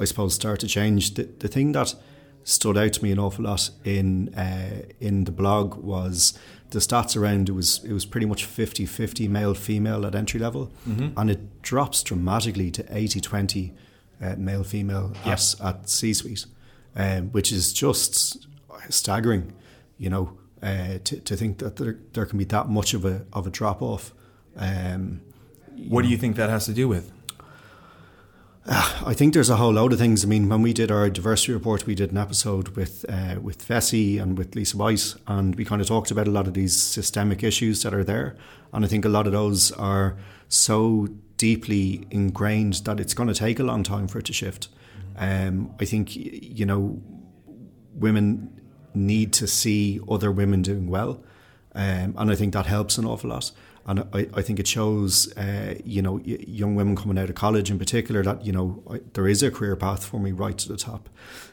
I 0.00 0.04
suppose, 0.04 0.34
start 0.34 0.60
to 0.60 0.66
change. 0.68 1.14
The, 1.14 1.24
the 1.38 1.48
thing 1.48 1.72
that 1.72 1.94
stood 2.44 2.76
out 2.76 2.92
to 2.92 3.02
me 3.02 3.10
an 3.10 3.18
awful 3.18 3.44
lot 3.44 3.70
in 3.84 4.32
uh, 4.34 4.82
in 5.00 5.24
the 5.24 5.32
blog 5.32 5.74
was 5.76 6.38
the 6.70 6.78
stats 6.78 7.16
around 7.16 7.48
it 7.48 7.52
was 7.52 7.82
it 7.84 7.92
was 7.92 8.04
pretty 8.04 8.26
much 8.26 8.44
50-50 8.46 9.28
male 9.30 9.54
female 9.54 10.04
at 10.04 10.14
entry 10.14 10.38
level 10.40 10.70
Mm-hmm. 10.88 11.18
and 11.18 11.30
it 11.30 11.62
drops 11.62 12.02
dramatically 12.02 12.70
to 12.72 12.82
80-20 12.82 13.72
uh, 14.20 14.34
male 14.36 14.62
female 14.64 15.14
at, 15.24 15.54
at 15.62 15.88
C-suite 15.88 16.44
um, 16.96 17.30
which 17.32 17.50
is 17.52 17.72
just 17.72 18.46
staggering 18.90 19.52
you 19.96 20.10
know 20.10 20.36
uh, 20.64 20.98
to, 21.04 21.20
to 21.20 21.36
think 21.36 21.58
that 21.58 21.76
there, 21.76 21.98
there 22.14 22.24
can 22.24 22.38
be 22.38 22.44
that 22.46 22.68
much 22.68 22.94
of 22.94 23.04
a 23.04 23.26
of 23.32 23.46
a 23.46 23.50
drop 23.50 23.82
off 23.82 24.12
um, 24.56 25.20
What 25.88 26.02
do 26.02 26.08
you 26.08 26.16
think 26.16 26.36
that 26.36 26.48
has 26.48 26.64
to 26.66 26.72
do 26.72 26.88
with? 26.88 27.12
I 28.66 29.12
think 29.12 29.34
there's 29.34 29.50
a 29.50 29.56
whole 29.56 29.72
load 29.72 29.92
of 29.92 29.98
things. 29.98 30.24
I 30.24 30.26
mean, 30.26 30.48
when 30.48 30.62
we 30.62 30.72
did 30.72 30.90
our 30.90 31.10
diversity 31.10 31.52
report, 31.52 31.86
we 31.86 31.94
did 31.94 32.12
an 32.12 32.16
episode 32.16 32.68
with 32.68 33.04
uh, 33.10 33.36
with 33.42 33.66
Vessi 33.68 34.20
and 34.20 34.38
with 34.38 34.54
Lisa 34.54 34.78
White, 34.78 35.14
and 35.26 35.54
we 35.54 35.66
kind 35.66 35.82
of 35.82 35.88
talked 35.88 36.10
about 36.10 36.26
a 36.26 36.30
lot 36.30 36.46
of 36.46 36.54
these 36.54 36.74
systemic 36.74 37.42
issues 37.42 37.82
that 37.82 37.92
are 37.92 38.04
there. 38.04 38.34
And 38.72 38.84
I 38.84 38.88
think 38.88 39.04
a 39.04 39.10
lot 39.10 39.26
of 39.26 39.34
those 39.34 39.70
are 39.72 40.16
so 40.48 41.08
deeply 41.36 42.06
ingrained 42.10 42.74
that 42.84 43.00
it's 43.00 43.12
going 43.12 43.28
to 43.28 43.34
take 43.34 43.58
a 43.60 43.64
long 43.64 43.82
time 43.82 44.08
for 44.08 44.18
it 44.18 44.24
to 44.26 44.32
shift. 44.32 44.68
Um, 45.18 45.74
I 45.78 45.84
think 45.84 46.16
you 46.16 46.64
know 46.64 47.02
women 47.92 48.60
need 48.94 49.32
to 49.34 49.46
see 49.46 50.00
other 50.08 50.30
women 50.30 50.62
doing 50.62 50.88
well, 50.88 51.22
um, 51.74 52.14
and 52.16 52.30
I 52.30 52.34
think 52.34 52.52
that 52.54 52.66
helps 52.66 52.98
an 52.98 53.04
awful 53.04 53.30
lot. 53.30 53.50
And 53.86 54.00
I, 54.14 54.26
I 54.32 54.40
think 54.40 54.58
it 54.58 54.66
shows, 54.66 55.30
uh, 55.36 55.74
you 55.84 56.00
know, 56.00 56.18
young 56.24 56.74
women 56.74 56.96
coming 56.96 57.18
out 57.18 57.28
of 57.28 57.34
college 57.34 57.70
in 57.70 57.78
particular 57.78 58.22
that 58.22 58.44
you 58.44 58.52
know 58.52 58.82
I, 58.90 59.00
there 59.12 59.28
is 59.28 59.42
a 59.42 59.50
career 59.50 59.76
path 59.76 60.04
for 60.04 60.18
me 60.18 60.32
right 60.32 60.56
to 60.56 60.68
the 60.68 60.76
top. 60.76 61.08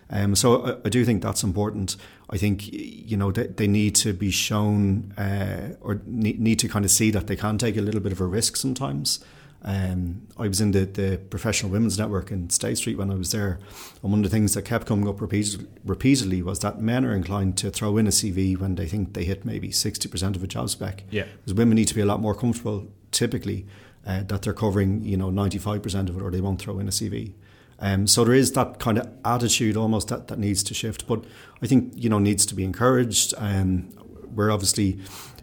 Um, 0.10 0.36
so 0.36 0.66
I, 0.66 0.78
I 0.86 0.90
do 0.90 1.04
think 1.04 1.22
that's 1.22 1.44
important. 1.44 1.98
I 2.30 2.38
think 2.38 2.72
you 2.72 3.18
know 3.18 3.32
they, 3.32 3.48
they 3.48 3.68
need 3.68 3.96
to 3.96 4.14
be 4.14 4.32
shown 4.32 5.14
uh, 5.18 5.76
or 5.82 6.02
need, 6.06 6.40
need 6.40 6.60
to 6.60 6.70
kind 6.70 6.86
of 6.86 6.92
see 6.92 7.12
that 7.12 7.28
they 7.28 7.36
can 7.36 7.58
take 7.58 7.76
a 7.76 7.82
little 7.82 8.02
bit 8.02 8.14
of 8.14 8.22
a 8.22 8.26
risk 8.26 8.56
sometimes. 8.56 9.20
Um, 9.64 10.28
I 10.38 10.48
was 10.48 10.60
in 10.60 10.72
the, 10.72 10.86
the 10.86 11.20
Professional 11.30 11.72
Women's 11.72 11.98
Network 12.00 12.32
in 12.32 12.50
State 12.50 12.78
Street 12.78 12.98
when 12.98 13.12
I 13.12 13.16
was 13.16 13.32
there, 13.32 13.60
and 14.02 14.12
one 14.12 14.20
of 14.20 14.24
the 14.24 14.36
things 14.36 14.56
that 14.56 14.64
kept 14.64 14.88
coming 14.88 15.08
up 15.08 15.22
repeated, 15.22 15.68
repeatedly 15.86 16.42
was 16.42 16.60
that 16.60 16.80
men 16.80 17.06
are 17.06 17.16
inclined 17.16 17.58
to 17.60 17.70
throw 17.70 17.98
in 17.98 18.08
a 18.08 18.10
CV 18.10 18.58
when 18.58 18.76
they 18.76 18.88
think 18.88 19.14
they 19.14 19.24
hit 19.24 19.46
maybe 19.46 19.70
60% 19.70 20.36
of 20.36 20.44
a 20.44 20.48
job 20.48 20.70
spec. 20.70 21.04
Yeah. 21.12 21.26
Because 21.38 21.54
women 21.54 21.76
need 21.76 21.88
to 21.90 21.96
be 21.96 22.02
a 22.02 22.06
lot 22.06 22.20
more 22.20 22.34
comfortable, 22.34 22.88
typically, 23.12 23.68
uh, 24.06 24.24
that 24.24 24.42
they're 24.42 24.54
covering, 24.54 25.04
you 25.04 25.18
know, 25.18 25.30
95% 25.30 26.10
of 26.10 26.18
it 26.18 26.22
or 26.24 26.32
they 26.32 26.42
won't 26.42 26.60
throw 26.60 26.80
in 26.80 26.88
a 26.88 26.92
CV. 26.92 27.34
Um, 27.80 28.08
so 28.08 28.24
there 28.24 28.36
is 28.36 28.52
that 28.54 28.80
kind 28.80 28.98
of 28.98 29.10
attitude 29.26 29.76
almost 29.76 30.10
that, 30.10 30.28
that 30.28 30.38
needs 30.38 30.64
to 30.64 30.74
shift, 30.74 31.08
but 31.08 31.24
I 31.62 31.68
think, 31.68 31.94
you 31.96 32.10
know, 32.10 32.20
needs 32.20 32.46
to 32.48 32.56
be 32.56 32.64
encouraged. 32.64 33.34
Um, 33.38 33.90
we're 34.34 34.52
obviously 34.52 35.00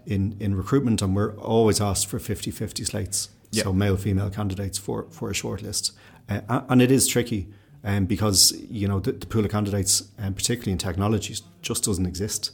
in, 0.06 0.37
in 0.40 0.54
recruitment 0.54 1.02
and 1.02 1.14
we're 1.14 1.37
always 1.37 1.80
asked 1.80 2.06
for 2.06 2.18
50-50 2.18 2.87
slates. 2.87 3.30
Yeah. 3.50 3.64
So 3.64 3.72
male 3.72 3.96
female 3.96 4.30
candidates 4.30 4.78
for 4.78 5.06
for 5.10 5.30
a 5.30 5.32
shortlist, 5.32 5.92
uh, 6.28 6.62
and 6.68 6.82
it 6.82 6.90
is 6.90 7.06
tricky, 7.06 7.48
um, 7.84 8.06
because 8.06 8.52
you 8.70 8.86
know 8.86 9.00
the, 9.00 9.12
the 9.12 9.26
pool 9.26 9.44
of 9.44 9.50
candidates, 9.50 10.08
um, 10.18 10.34
particularly 10.34 10.72
in 10.72 10.78
technology, 10.78 11.36
just 11.62 11.84
doesn't 11.84 12.06
exist. 12.06 12.52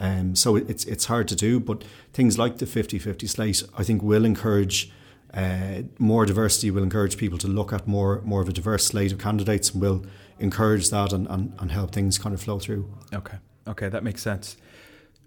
Um, 0.00 0.34
so 0.34 0.56
it, 0.56 0.68
it's 0.68 0.84
it's 0.84 1.04
hard 1.06 1.28
to 1.28 1.36
do, 1.36 1.60
but 1.60 1.84
things 2.12 2.38
like 2.38 2.58
the 2.58 2.66
50-50 2.66 3.28
slate, 3.28 3.62
I 3.76 3.84
think, 3.84 4.02
will 4.02 4.24
encourage 4.24 4.90
uh, 5.34 5.82
more 5.98 6.26
diversity. 6.26 6.70
Will 6.70 6.82
encourage 6.82 7.16
people 7.16 7.38
to 7.38 7.48
look 7.48 7.72
at 7.72 7.86
more 7.86 8.20
more 8.24 8.40
of 8.42 8.48
a 8.48 8.52
diverse 8.52 8.86
slate 8.86 9.12
of 9.12 9.18
candidates, 9.18 9.70
and 9.70 9.80
will 9.80 10.04
encourage 10.38 10.90
that 10.90 11.12
and, 11.12 11.26
and, 11.28 11.52
and 11.58 11.70
help 11.70 11.92
things 11.92 12.18
kind 12.18 12.34
of 12.34 12.40
flow 12.40 12.58
through. 12.58 12.92
Okay. 13.14 13.36
Okay, 13.68 13.88
that 13.88 14.02
makes 14.02 14.22
sense. 14.22 14.56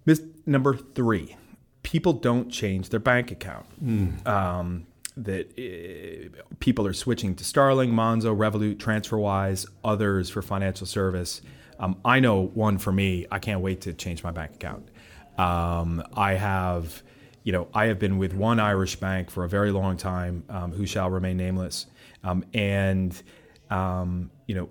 Myth 0.06 0.22
number 0.46 0.76
three: 0.76 1.38
people 1.84 2.14
don't 2.14 2.50
change 2.50 2.90
their 2.90 3.00
bank 3.00 3.32
account. 3.32 3.66
Um, 4.28 4.88
that 5.18 5.52
uh, 5.58 6.44
people 6.60 6.86
are 6.86 6.94
switching 6.94 7.36
to 7.36 7.44
Starling, 7.44 7.92
Monzo, 7.92 8.36
Revolut, 8.36 8.78
TransferWise, 8.78 9.66
others 9.84 10.30
for 10.30 10.42
financial 10.42 10.86
service. 10.86 11.42
Um, 11.80 11.98
I 12.04 12.20
know 12.20 12.48
one 12.48 12.78
for 12.78 12.92
me. 12.92 13.26
I 13.32 13.40
can't 13.40 13.62
wait 13.62 13.82
to 13.82 13.94
change 13.94 14.24
my 14.24 14.32
bank 14.32 14.56
account. 14.56 14.90
Um, 15.38 16.04
I 16.14 16.34
have, 16.34 17.04
you 17.44 17.52
know, 17.52 17.68
I 17.74 17.86
have 17.86 18.00
been 18.00 18.18
with 18.18 18.34
one 18.34 18.60
Irish 18.60 18.96
bank 18.98 19.30
for 19.30 19.44
a 19.44 19.50
very 19.50 19.72
long 19.72 19.98
time, 19.98 20.44
um, 20.50 20.72
who 20.72 20.86
shall 20.86 21.10
remain 21.10 21.38
nameless, 21.38 21.88
um, 22.24 22.44
and 22.54 23.22
um, 23.70 24.32
you 24.48 24.56
know, 24.56 24.70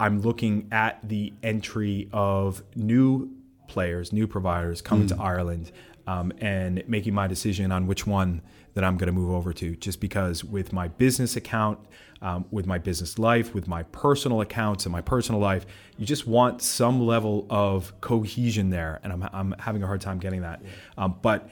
I'm 0.00 0.20
looking 0.20 0.68
at 0.72 1.06
the 1.06 1.32
entry 1.42 2.08
of 2.12 2.62
new 2.74 3.30
players, 3.68 4.12
new 4.12 4.26
providers 4.26 4.82
coming 4.82 5.06
to 5.08 5.16
Ireland, 5.20 5.72
um, 6.06 6.32
and 6.40 6.82
making 6.88 7.14
my 7.14 7.26
decision 7.26 7.72
on 7.72 7.86
which 7.86 8.06
one 8.06 8.42
that 8.74 8.84
I'm 8.84 8.96
going 8.96 9.06
to 9.06 9.12
move 9.12 9.30
over 9.30 9.52
to. 9.54 9.76
Just 9.76 10.00
because 10.00 10.44
with 10.44 10.72
my 10.72 10.88
business 10.88 11.36
account, 11.36 11.78
um, 12.22 12.44
with 12.50 12.66
my 12.66 12.78
business 12.78 13.18
life, 13.18 13.54
with 13.54 13.66
my 13.68 13.82
personal 13.84 14.40
accounts 14.40 14.86
and 14.86 14.92
my 14.92 15.00
personal 15.00 15.40
life, 15.40 15.66
you 15.96 16.06
just 16.06 16.26
want 16.26 16.62
some 16.62 17.06
level 17.06 17.46
of 17.50 17.98
cohesion 18.00 18.70
there, 18.70 19.00
and 19.02 19.12
I'm, 19.12 19.28
I'm 19.32 19.54
having 19.58 19.82
a 19.82 19.86
hard 19.86 20.00
time 20.00 20.18
getting 20.18 20.42
that. 20.42 20.62
Um, 20.98 21.16
but 21.22 21.50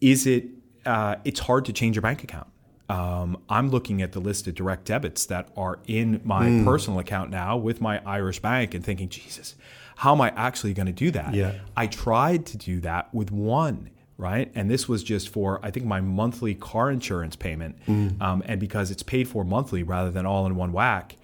is 0.00 0.26
it? 0.26 0.46
Uh, 0.86 1.16
it's 1.24 1.40
hard 1.40 1.64
to 1.66 1.72
change 1.72 1.96
your 1.96 2.02
bank 2.02 2.22
account. 2.24 2.46
Um, 2.88 3.42
I'm 3.50 3.68
looking 3.68 4.00
at 4.00 4.12
the 4.12 4.20
list 4.20 4.46
of 4.46 4.54
direct 4.54 4.86
debits 4.86 5.26
that 5.26 5.50
are 5.56 5.78
in 5.86 6.22
my 6.24 6.62
personal 6.64 6.98
account 6.98 7.30
now 7.30 7.56
with 7.58 7.82
my 7.82 8.00
Irish 8.06 8.40
bank 8.40 8.72
and 8.72 8.82
thinking, 8.82 9.10
Jesus, 9.10 9.56
how 9.96 10.14
am 10.14 10.22
I 10.22 10.30
actually 10.30 10.72
going 10.72 10.86
to 10.86 10.92
do 10.92 11.10
that? 11.10 11.34
Yeah. 11.34 11.52
I 11.76 11.86
tried 11.86 12.46
to 12.46 12.56
do 12.56 12.80
that 12.80 13.12
with 13.12 13.30
one, 13.30 13.90
right? 14.18 14.50
And 14.54 14.68
this 14.70 14.88
was 14.88 15.02
just 15.02 15.28
for, 15.30 15.60
I 15.62 15.70
think, 15.70 15.86
my 15.86 16.00
monthly 16.00 16.54
car 16.54 16.90
insurance 16.90 17.36
payment. 17.36 17.76
Um, 18.20 18.42
and 18.44 18.60
because 18.60 18.90
it's 18.90 19.02
paid 19.02 19.28
for 19.28 19.44
monthly 19.44 19.82
rather 19.82 20.10
than 20.10 20.26
all 20.26 20.44
in 20.44 20.56
one 20.56 20.72
whack, 20.72 21.16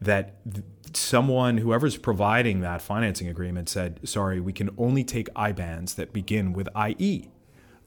that 0.00 0.34
th- 0.52 0.66
someone, 0.92 1.58
whoever's 1.58 1.96
providing 1.96 2.60
that 2.60 2.82
financing 2.82 3.28
agreement, 3.28 3.68
said, 3.68 4.00
sorry, 4.06 4.40
we 4.40 4.52
can 4.52 4.70
only 4.76 5.04
take 5.04 5.32
IBANs 5.34 5.94
that 5.94 6.12
begin 6.12 6.52
with 6.52 6.68
IE 6.76 7.30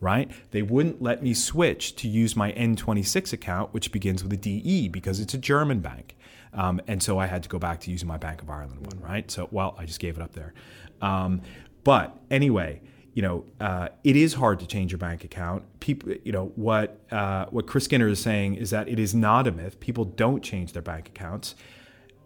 right? 0.01 0.29
They 0.51 0.61
wouldn't 0.61 1.01
let 1.01 1.23
me 1.23 1.33
switch 1.33 1.95
to 1.95 2.07
use 2.07 2.35
my 2.35 2.51
N26 2.51 3.33
account, 3.33 3.73
which 3.73 3.91
begins 3.91 4.23
with 4.23 4.33
a 4.33 4.37
DE 4.37 4.89
because 4.89 5.19
it's 5.19 5.33
a 5.33 5.37
German 5.37 5.79
bank. 5.79 6.15
Um, 6.53 6.79
and 6.87 7.01
so 7.01 7.17
I 7.17 7.25
had 7.25 7.43
to 7.43 7.49
go 7.49 7.59
back 7.59 7.79
to 7.81 7.91
using 7.91 8.07
my 8.07 8.17
Bank 8.17 8.41
of 8.41 8.49
Ireland 8.49 8.85
one, 8.85 8.99
right? 8.99 9.29
So, 9.31 9.47
well, 9.51 9.75
I 9.79 9.85
just 9.85 9.99
gave 9.99 10.15
it 10.17 10.21
up 10.21 10.33
there. 10.33 10.53
Um, 11.01 11.41
but 11.83 12.17
anyway, 12.29 12.81
you 13.15 13.21
know, 13.21 13.45
uh, 13.61 13.87
it 14.03 14.17
is 14.17 14.33
hard 14.33 14.59
to 14.59 14.67
change 14.67 14.91
your 14.91 14.99
bank 14.99 15.23
account. 15.23 15.63
People, 15.79 16.13
you 16.25 16.33
know, 16.33 16.51
what 16.55 16.99
uh, 17.11 17.45
what 17.45 17.65
Chris 17.65 17.85
Skinner 17.85 18.09
is 18.09 18.19
saying 18.19 18.55
is 18.55 18.71
that 18.71 18.89
it 18.89 18.99
is 18.99 19.15
not 19.15 19.47
a 19.47 19.51
myth. 19.51 19.79
People 19.79 20.03
don't 20.03 20.43
change 20.43 20.73
their 20.73 20.81
bank 20.81 21.07
accounts. 21.07 21.55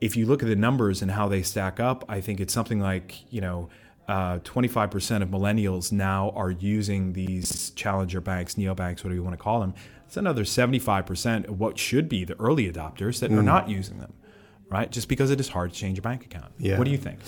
If 0.01 0.17
you 0.17 0.25
look 0.25 0.41
at 0.41 0.50
the 0.50 0.55
numbers 0.55 1.03
and 1.03 1.12
how 1.12 1.27
they 1.27 1.43
stack 1.43 1.79
up, 1.79 2.03
I 2.10 2.22
think 2.22 2.39
it's 2.39 2.51
something 2.51 2.79
like 2.79 3.31
you 3.31 3.39
know 3.39 3.69
uh, 4.08 4.39
25% 4.39 5.22
of 5.22 5.29
millennials 5.29 5.91
now 5.91 6.31
are 6.31 6.50
using 6.50 7.13
these 7.13 7.69
challenger 7.75 8.19
banks, 8.19 8.55
neobanks, 8.55 9.03
whatever 9.03 9.13
you 9.13 9.24
want 9.24 9.38
to 9.38 9.43
call 9.43 9.60
them. 9.60 9.75
It's 10.08 10.17
another 10.17 10.43
75% 10.43 11.50
of 11.50 11.60
what 11.60 11.77
should 11.77 12.10
be 12.10 12.25
the 12.25 12.36
early 12.39 12.72
adopters 12.72 13.19
that 13.19 13.31
are 13.31 13.43
not 13.43 13.69
using 13.69 14.00
them, 14.00 14.12
right? 14.69 14.91
Just 14.91 15.08
because 15.08 15.29
it 15.29 15.39
is 15.39 15.50
hard 15.50 15.72
to 15.72 15.77
change 15.77 15.98
your 15.98 16.01
bank 16.01 16.25
account. 16.25 16.51
Yeah. 16.58 16.79
What 16.79 16.86
do 16.86 16.89
you 16.89 16.98
think? 16.98 17.19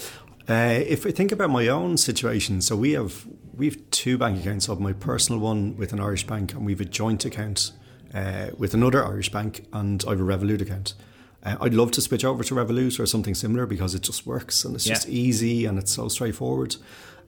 Uh, 0.52 0.84
if 0.86 1.06
I 1.06 1.12
think 1.12 1.32
about 1.32 1.50
my 1.50 1.70
own 1.70 1.96
situation, 1.96 2.60
so 2.62 2.76
we 2.76 2.92
have 2.92 3.26
we 3.56 3.68
have 3.68 3.78
two 3.90 4.18
bank 4.18 4.42
accounts. 4.42 4.68
I 4.68 4.74
have 4.74 4.82
my 4.82 4.92
personal 4.92 5.40
one 5.40 5.78
with 5.78 5.94
an 5.94 6.02
Irish 6.02 6.28
bank, 6.28 6.52
and 6.54 6.66
we 6.66 6.74
have 6.74 6.82
a 6.82 6.86
joint 6.86 7.24
account 7.24 7.72
uh, 8.14 8.48
with 8.58 8.74
another 8.74 9.06
Irish 9.06 9.32
bank, 9.32 9.66
and 9.72 10.04
I 10.06 10.10
have 10.10 10.20
a 10.20 10.24
Revolut 10.24 10.60
account. 10.62 10.94
Uh, 11.42 11.56
I'd 11.62 11.74
love 11.74 11.92
to 11.92 12.02
switch 12.02 12.26
over 12.26 12.44
to 12.44 12.54
Revolut 12.56 13.00
or 13.00 13.06
something 13.06 13.34
similar 13.34 13.66
because 13.66 13.96
it 13.96 14.02
just 14.02 14.28
works 14.28 14.66
and 14.66 14.76
it's 14.76 14.86
Yeah. 14.86 14.96
just 14.96 15.08
easy 15.08 15.66
and 15.66 15.80
it's 15.80 15.92
so 15.94 16.10
straightforward. 16.10 16.76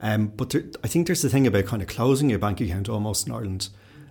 Um, 0.02 0.26
but 0.36 0.50
there, 0.50 0.64
I 0.84 0.88
think 0.88 1.06
there's 1.06 1.22
the 1.22 1.30
thing 1.30 1.46
about 1.46 1.64
kind 1.64 1.80
of 1.82 1.88
closing 1.88 2.28
your 2.28 2.38
bank 2.38 2.60
account 2.60 2.88
almost 2.90 3.26
in 3.26 3.32
Ireland. 3.32 3.70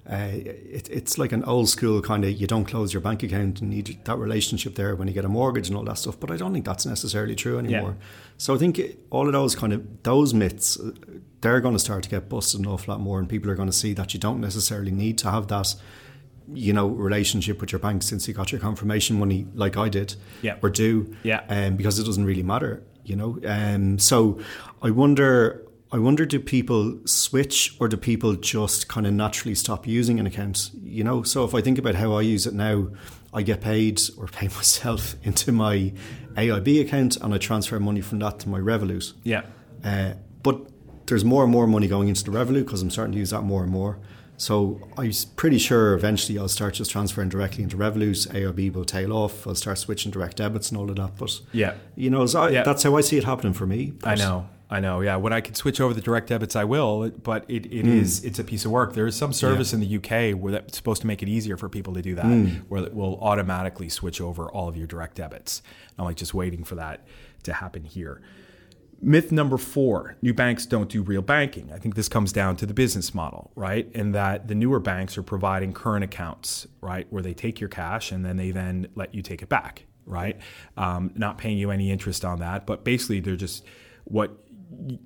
Uh, 0.10 0.28
it, 0.34 0.90
it's 0.92 1.18
like 1.18 1.32
an 1.32 1.44
old 1.46 1.70
school 1.70 2.02
kind 2.02 2.26
of 2.26 2.32
you 2.32 2.46
don't 2.46 2.66
close 2.66 2.92
your 2.94 3.00
bank 3.00 3.24
account 3.24 3.62
and 3.62 3.70
need 3.70 3.98
that 4.04 4.18
relationship 4.18 4.76
there 4.76 4.96
when 4.98 5.08
you 5.08 5.14
get 5.14 5.24
a 5.24 5.30
mortgage 5.30 5.70
and 5.70 5.78
all 5.78 5.84
that 5.86 5.98
stuff. 5.98 6.20
But 6.20 6.30
I 6.30 6.36
don't 6.36 6.52
think 6.52 6.66
that's 6.66 6.86
necessarily 6.86 7.36
true 7.36 7.58
anymore. 7.58 7.96
So 8.38 8.54
I 8.54 8.58
think 8.58 8.82
all 9.12 9.28
of 9.28 9.32
those 9.34 9.56
kind 9.56 9.72
of 9.72 10.04
those 10.04 10.34
myths, 10.34 10.78
uh, 10.78 10.92
they're 11.40 11.62
going 11.62 11.76
to 11.76 11.80
start 11.80 12.04
to 12.04 12.10
get 12.10 12.28
busted 12.28 12.60
an 12.60 12.66
awful 12.68 12.94
lot 12.94 13.00
more, 13.02 13.18
and 13.20 13.30
people 13.30 13.50
are 13.50 13.56
going 13.56 13.70
to 13.70 13.74
see 13.74 13.94
that 13.94 14.14
you 14.14 14.20
don't 14.20 14.42
necessarily 14.42 14.92
need 14.92 15.18
to 15.20 15.32
have 15.32 15.48
that, 15.48 15.74
you 16.54 16.74
know, 16.74 16.88
relationship 16.88 17.62
with 17.62 17.72
your 17.72 17.80
bank 17.80 18.04
since 18.04 18.28
you 18.28 18.34
got 18.34 18.52
your 18.52 18.60
confirmation 18.60 19.18
money, 19.18 19.48
like 19.54 19.78
I 19.78 19.88
did, 19.88 20.16
Yeah. 20.42 20.58
or 20.62 20.70
do, 20.70 21.16
Yeah. 21.24 21.44
um, 21.48 21.78
because 21.78 21.98
it 22.00 22.04
doesn't 22.06 22.26
really 22.26 22.44
matter, 22.44 22.84
you 23.06 23.16
know. 23.16 23.40
Um, 23.48 24.00
so 24.00 24.40
I 24.82 24.90
wonder. 24.92 25.66
I 25.94 26.00
wonder, 26.00 26.26
do 26.26 26.40
people 26.40 27.00
switch 27.06 27.76
or 27.80 27.88
do 27.88 27.98
people 27.98 28.34
just 28.34 28.88
kind 28.88 29.06
of 29.06 29.14
naturally 29.14 29.54
stop 29.54 29.86
using 29.86 30.20
an 30.20 30.26
account? 30.26 30.72
You 30.82 31.04
know, 31.04 31.22
so 31.22 31.46
if 31.46 31.54
I 31.54 31.62
think 31.62 31.78
about 31.78 31.94
how 31.94 32.14
I 32.14 32.22
use 32.22 32.48
it 32.48 32.56
now, 32.56 32.88
I 33.32 33.44
get 33.44 33.62
paid 33.62 34.02
or 34.18 34.26
pay 34.26 34.48
myself 34.56 35.16
into 35.24 35.52
my 35.52 35.94
AIB 36.36 36.82
account 36.82 37.18
and 37.18 37.32
I 37.32 37.38
transfer 37.38 37.80
money 37.80 38.02
from 38.02 38.18
that 38.20 38.40
to 38.40 38.50
my 38.50 38.60
Revolut. 38.60 39.14
Yeah. 39.24 39.44
Uh, 39.84 40.14
but 40.42 40.62
there's 41.06 41.24
more 41.24 41.44
and 41.44 41.52
more 41.52 41.68
money 41.68 41.88
going 41.88 42.08
into 42.08 42.24
the 42.24 42.32
Revolut 42.32 42.66
because 42.66 42.82
I'm 42.82 42.90
starting 42.90 43.14
to 43.14 43.20
use 43.20 43.30
that 43.30 43.44
more 43.44 43.62
and 43.62 43.72
more. 43.72 44.00
So 44.36 44.82
I'm 44.98 45.12
pretty 45.36 45.60
sure 45.60 45.94
eventually 45.94 46.40
I'll 46.40 46.48
start 46.48 46.74
just 46.74 46.90
transferring 46.90 47.30
directly 47.30 47.64
into 47.64 47.78
Revolut. 47.78 48.28
AIB 48.34 48.74
will 48.74 48.84
tail 48.84 49.14
off. 49.14 49.46
I'll 49.46 49.54
start 49.54 49.78
switching 49.78 50.12
direct 50.12 50.38
debits 50.38 50.70
and 50.72 50.78
all 50.80 50.90
of 50.90 50.96
that. 50.96 51.18
But 51.18 51.40
Yeah. 51.52 51.76
you 51.96 52.10
know, 52.10 52.26
so 52.26 52.42
I, 52.42 52.50
Yeah. 52.50 52.64
that's 52.64 52.82
how 52.82 52.98
I 52.98 53.02
see 53.02 53.18
it 53.18 53.26
happening 53.26 53.54
for 53.54 53.68
me. 53.68 53.94
I 54.04 54.16
know. 54.16 54.48
I 54.74 54.80
know. 54.80 55.02
Yeah. 55.02 55.18
When 55.18 55.34
I 55.34 55.40
can 55.40 55.54
switch 55.54 55.80
over 55.80 55.94
the 55.94 56.02
direct 56.02 56.30
debits, 56.30 56.56
I 56.56 56.64
will. 56.64 57.12
But 57.12 57.46
it, 57.48 57.68
it 57.68 57.86
is 57.86 58.24
it's 58.26 58.40
a 58.40 58.44
piece 58.44 58.66
of 58.66 58.72
work. 58.72 58.94
There 58.94 59.06
is 59.06 59.16
some 59.16 59.32
service 59.32 59.72
in 59.72 59.82
the 59.82 59.98
UK 59.98 60.36
where 60.36 60.52
that's 60.52 60.76
supposed 60.76 61.02
to 61.02 61.08
make 61.08 61.22
it 61.22 61.30
easier 61.30 61.58
for 61.58 61.70
people 61.70 61.94
to 61.94 62.02
do 62.02 62.16
that, 62.16 62.24
where 62.70 62.84
it 62.84 62.96
will 62.96 63.20
automatically 63.22 63.88
switch 63.88 64.20
over 64.20 64.50
all 64.52 64.68
of 64.68 64.76
your 64.76 64.88
direct 64.88 65.16
debits. 65.16 65.62
I'm 66.00 66.06
like 66.06 66.18
just 66.18 66.34
waiting 66.34 66.64
for 66.64 66.74
that 66.74 67.06
to 67.44 67.54
happen 67.54 67.84
here. 67.84 68.24
Myth 69.00 69.32
number 69.32 69.58
four 69.58 70.16
new 70.24 70.34
banks 70.34 70.66
don't 70.66 70.90
do 70.90 71.04
real 71.04 71.22
banking. 71.22 71.72
I 71.72 71.78
think 71.78 71.94
this 71.94 72.10
comes 72.10 72.32
down 72.32 72.56
to 72.56 72.66
the 72.66 72.74
business 72.74 73.14
model, 73.14 73.52
right? 73.54 73.88
And 73.94 74.16
that 74.16 74.48
the 74.48 74.56
newer 74.56 74.80
banks 74.80 75.20
are 75.20 75.24
providing 75.24 75.74
current 75.74 76.04
accounts, 76.04 76.66
right? 76.82 77.06
Where 77.12 77.22
they 77.22 77.36
take 77.36 77.60
your 77.60 77.70
cash 77.70 78.12
and 78.12 78.26
then 78.26 78.38
they 78.38 78.50
then 78.50 78.88
let 78.96 79.14
you 79.14 79.22
take 79.22 79.44
it 79.44 79.50
back, 79.50 79.86
right? 80.08 80.40
Um, 80.78 81.12
not 81.16 81.38
paying 81.38 81.60
you 81.60 81.70
any 81.70 81.92
interest 81.92 82.26
on 82.26 82.40
that. 82.40 82.66
But 82.66 82.84
basically, 82.84 83.20
they're 83.20 83.36
just 83.36 83.66
what 84.06 84.38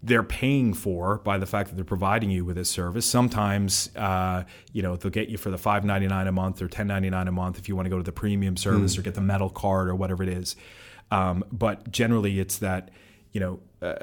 they're 0.04 0.24
paying 0.24 0.74
for 0.74 1.20
by 1.20 1.38
the 1.38 1.46
fact 1.46 1.70
that 1.70 1.76
they're 1.76 1.86
providing 1.86 2.30
you 2.30 2.46
with 2.46 2.56
this 2.56 2.70
service. 2.70 3.06
Sometimes, 3.06 3.90
uh, 3.96 4.44
you 4.74 4.82
know, 4.82 4.96
they'll 4.96 5.12
get 5.12 5.30
you 5.30 5.38
for 5.38 5.50
the 5.50 5.58
five 5.58 5.86
ninety 5.86 6.08
nine 6.08 6.28
a 6.28 6.32
month 6.32 6.62
or 6.62 6.68
ten 6.68 6.88
ninety 6.88 7.10
nine 7.10 7.28
a 7.28 7.32
month 7.32 7.58
if 7.58 7.68
you 7.68 7.76
want 7.76 7.86
to 7.86 7.90
go 7.90 7.98
to 7.98 8.04
the 8.04 8.12
premium 8.12 8.58
service 8.58 8.98
or 8.98 9.02
get 9.02 9.16
the 9.16 9.22
metal 9.22 9.50
card 9.50 9.90
or 9.90 9.96
whatever 9.96 10.24
it 10.24 10.30
is. 10.30 10.56
Um, 11.12 11.44
but 11.52 11.92
generally, 11.92 12.40
it's 12.40 12.58
that 12.60 12.92
you 13.32 13.40
know 13.40 13.60
uh, 13.82 13.96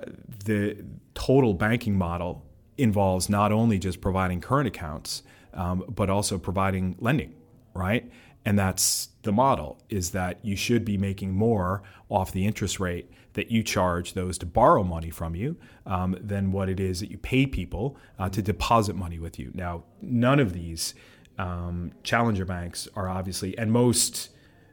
the 0.44 0.84
total 1.14 1.54
banking 1.54 1.96
model 1.96 2.44
involves 2.76 3.28
not 3.28 3.52
only 3.52 3.78
just 3.78 4.00
providing 4.00 4.40
current 4.40 4.66
accounts, 4.66 5.22
um, 5.52 5.84
but 5.88 6.10
also 6.10 6.38
providing 6.38 6.96
lending, 6.98 7.34
right? 7.74 8.10
And 8.44 8.58
that's 8.58 9.08
the 9.22 9.32
model 9.32 9.78
is 9.88 10.10
that 10.10 10.38
you 10.42 10.56
should 10.56 10.84
be 10.84 10.98
making 10.98 11.32
more 11.32 11.82
off 12.08 12.32
the 12.32 12.46
interest 12.46 12.78
rate 12.78 13.10
that 13.34 13.50
you 13.50 13.62
charge 13.62 14.14
those 14.14 14.38
to 14.38 14.46
borrow 14.46 14.82
money 14.82 15.10
from 15.10 15.34
you 15.34 15.56
um, 15.86 16.16
than 16.20 16.50
what 16.50 16.68
it 16.68 16.80
is 16.80 17.00
that 17.00 17.10
you 17.10 17.18
pay 17.18 17.46
people 17.46 17.96
uh, 18.18 18.28
to 18.28 18.42
deposit 18.42 18.96
money 18.96 19.18
with 19.18 19.38
you. 19.38 19.50
Now, 19.54 19.84
none 20.00 20.40
of 20.40 20.52
these 20.52 20.94
um, 21.38 21.92
challenger 22.02 22.44
banks 22.44 22.88
are 22.94 23.08
obviously, 23.08 23.56
and 23.58 23.70
most 23.70 24.30